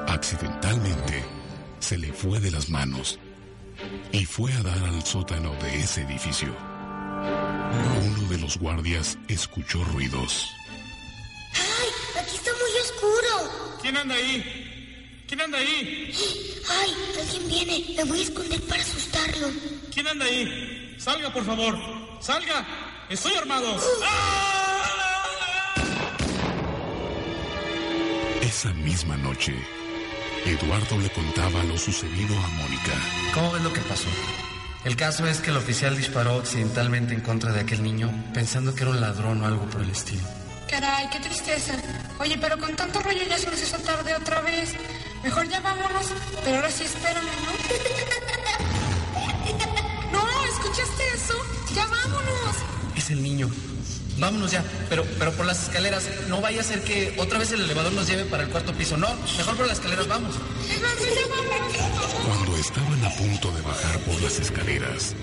accidentalmente, 0.09 1.23
se 1.79 1.97
le 1.97 2.13
fue 2.13 2.41
de 2.41 2.51
las 2.51 2.69
manos 2.69 3.19
y 4.13 4.25
fue 4.25 4.53
a 4.53 4.63
dar 4.63 4.79
al 4.79 5.03
sótano 5.05 5.53
de 5.63 5.81
ese 5.81 6.03
edificio. 6.03 6.55
Uno 8.03 8.29
de 8.29 8.39
los 8.39 8.59
guardias 8.59 9.19
escuchó 9.29 9.85
ruidos. 9.85 10.47
¡Ay! 11.55 12.23
Aquí 12.23 12.37
está 12.37 12.51
muy 12.53 12.81
oscuro. 12.83 13.79
¿Quién 13.83 13.97
anda 13.97 14.15
ahí? 14.15 15.25
¿Quién 15.27 15.41
anda 15.41 15.59
ahí? 15.59 16.13
¡Ay! 16.69 16.95
Alguien 17.21 17.49
viene. 17.49 17.95
Me 17.97 18.05
voy 18.05 18.21
a 18.21 18.23
esconder 18.23 18.61
para 18.63 18.83
asustarlo. 18.83 19.49
¿Quién 19.93 20.07
anda 20.09 20.25
ahí? 20.25 20.97
Salga, 20.99 21.33
por 21.33 21.45
favor. 21.45 21.79
Salga. 22.21 22.67
Estoy 23.09 23.35
armado. 23.35 23.77
Esa 28.41 28.73
misma 28.75 29.17
noche, 29.17 29.55
Eduardo 30.47 30.99
le 30.99 31.11
contaba 31.11 31.63
lo 31.65 31.77
sucedido 31.77 32.37
a 32.39 32.49
Mónica. 32.49 32.93
¿Cómo 33.35 33.53
ves 33.53 33.63
lo 33.63 33.73
que 33.73 33.81
pasó? 33.81 34.09
El 34.85 34.97
caso 34.97 35.27
es 35.27 35.41
que 35.41 35.51
el 35.51 35.59
oficial 35.59 35.97
disparó 35.97 36.39
accidentalmente 36.39 37.13
en 37.13 37.21
contra 37.21 37.53
de 37.53 37.61
aquel 37.61 37.83
niño 37.83 38.11
pensando 38.33 38.75
que 38.75 38.83
era 38.83 38.93
un 38.93 39.01
ladrón 39.01 39.43
o 39.43 39.47
algo 39.47 39.67
por 39.67 39.83
el 39.83 39.91
estilo. 39.91 40.23
Caray, 40.69 41.11
qué 41.11 41.21
tristeza. 41.21 41.75
Oye, 42.19 42.39
pero 42.41 42.59
con 42.59 42.75
tanto 42.77 43.01
rollo 43.01 43.23
ya 43.29 43.37
se 43.39 43.51
nos 43.51 43.61
hizo 43.61 43.77
tarde 43.79 44.15
otra 44.15 44.41
vez. 44.41 44.75
Mejor 45.23 45.49
ya 45.49 45.61
vámonos. 45.61 46.07
Pero 46.45 46.57
ahora 46.57 46.71
sí 46.71 46.85
espérame, 46.85 47.27
¿no? 47.45 47.53
no, 50.19 50.45
¿escuchaste 50.45 51.03
eso? 51.15 51.35
Ya 51.75 51.87
vámonos. 51.87 52.57
Es 52.97 53.11
el 53.11 53.23
niño. 53.23 53.51
Vámonos 54.21 54.51
ya, 54.51 54.63
pero, 54.91 55.05
pero 55.19 55.33
por 55.33 55.47
las 55.47 55.63
escaleras. 55.65 56.07
No 56.29 56.43
vaya 56.43 56.61
a 56.61 56.65
ser 56.65 56.83
que 56.83 57.15
otra 57.17 57.39
vez 57.39 57.53
el 57.53 57.63
elevador 57.63 57.93
nos 57.93 58.07
lleve 58.07 58.27
para 58.27 58.43
el 58.43 58.51
cuarto 58.51 58.75
piso. 58.75 58.99
No, 58.99 59.09
mejor 59.39 59.57
por 59.57 59.67
las 59.67 59.79
escaleras 59.79 60.07
vamos. 60.07 60.37
Cuando 62.27 62.57
estaban 62.59 63.05
a 63.05 63.11
punto 63.17 63.51
de 63.51 63.63
bajar 63.63 63.99
por 64.01 64.21
las 64.21 64.39
escaleras, 64.39 65.15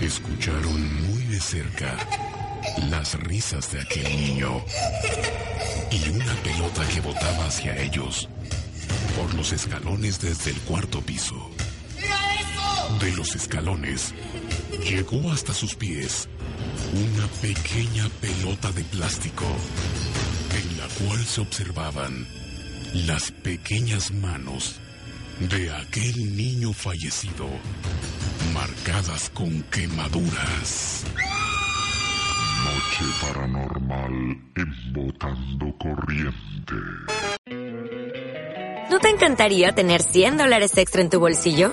escucharon 0.00 1.06
muy 1.06 1.22
de 1.26 1.40
cerca 1.40 1.96
las 2.90 3.14
risas 3.20 3.70
de 3.72 3.82
aquel 3.82 4.04
niño 4.04 4.64
y 5.92 6.08
una 6.08 6.34
pelota 6.42 6.86
que 6.92 7.00
botaba 7.00 7.46
hacia 7.46 7.80
ellos 7.80 8.28
por 9.16 9.32
los 9.34 9.52
escalones 9.52 10.20
desde 10.20 10.50
el 10.50 10.60
cuarto 10.62 11.00
piso. 11.00 11.50
De 13.00 13.12
los 13.12 13.36
escalones 13.36 14.12
llegó 14.82 15.30
hasta 15.30 15.54
sus 15.54 15.76
pies 15.76 16.28
una 16.92 17.26
pequeña 17.42 18.08
pelota 18.20 18.72
de 18.72 18.82
plástico 18.84 19.44
en 20.54 20.78
la 20.78 20.86
cual 21.00 21.24
se 21.24 21.40
observaban 21.40 22.26
las 23.06 23.30
pequeñas 23.30 24.10
manos 24.10 24.80
de 25.40 25.70
aquel 25.70 26.36
niño 26.36 26.72
fallecido, 26.72 27.46
marcadas 28.54 29.30
con 29.30 29.62
quemaduras. 29.64 31.04
Noche 32.64 33.04
paranormal 33.20 34.12
en 34.56 34.92
Botando 34.92 35.74
Corriente. 35.78 36.74
¿No 38.90 38.98
te 38.98 39.10
encantaría 39.10 39.72
tener 39.72 40.02
100 40.02 40.38
dólares 40.38 40.76
extra 40.76 41.02
en 41.02 41.10
tu 41.10 41.20
bolsillo? 41.20 41.72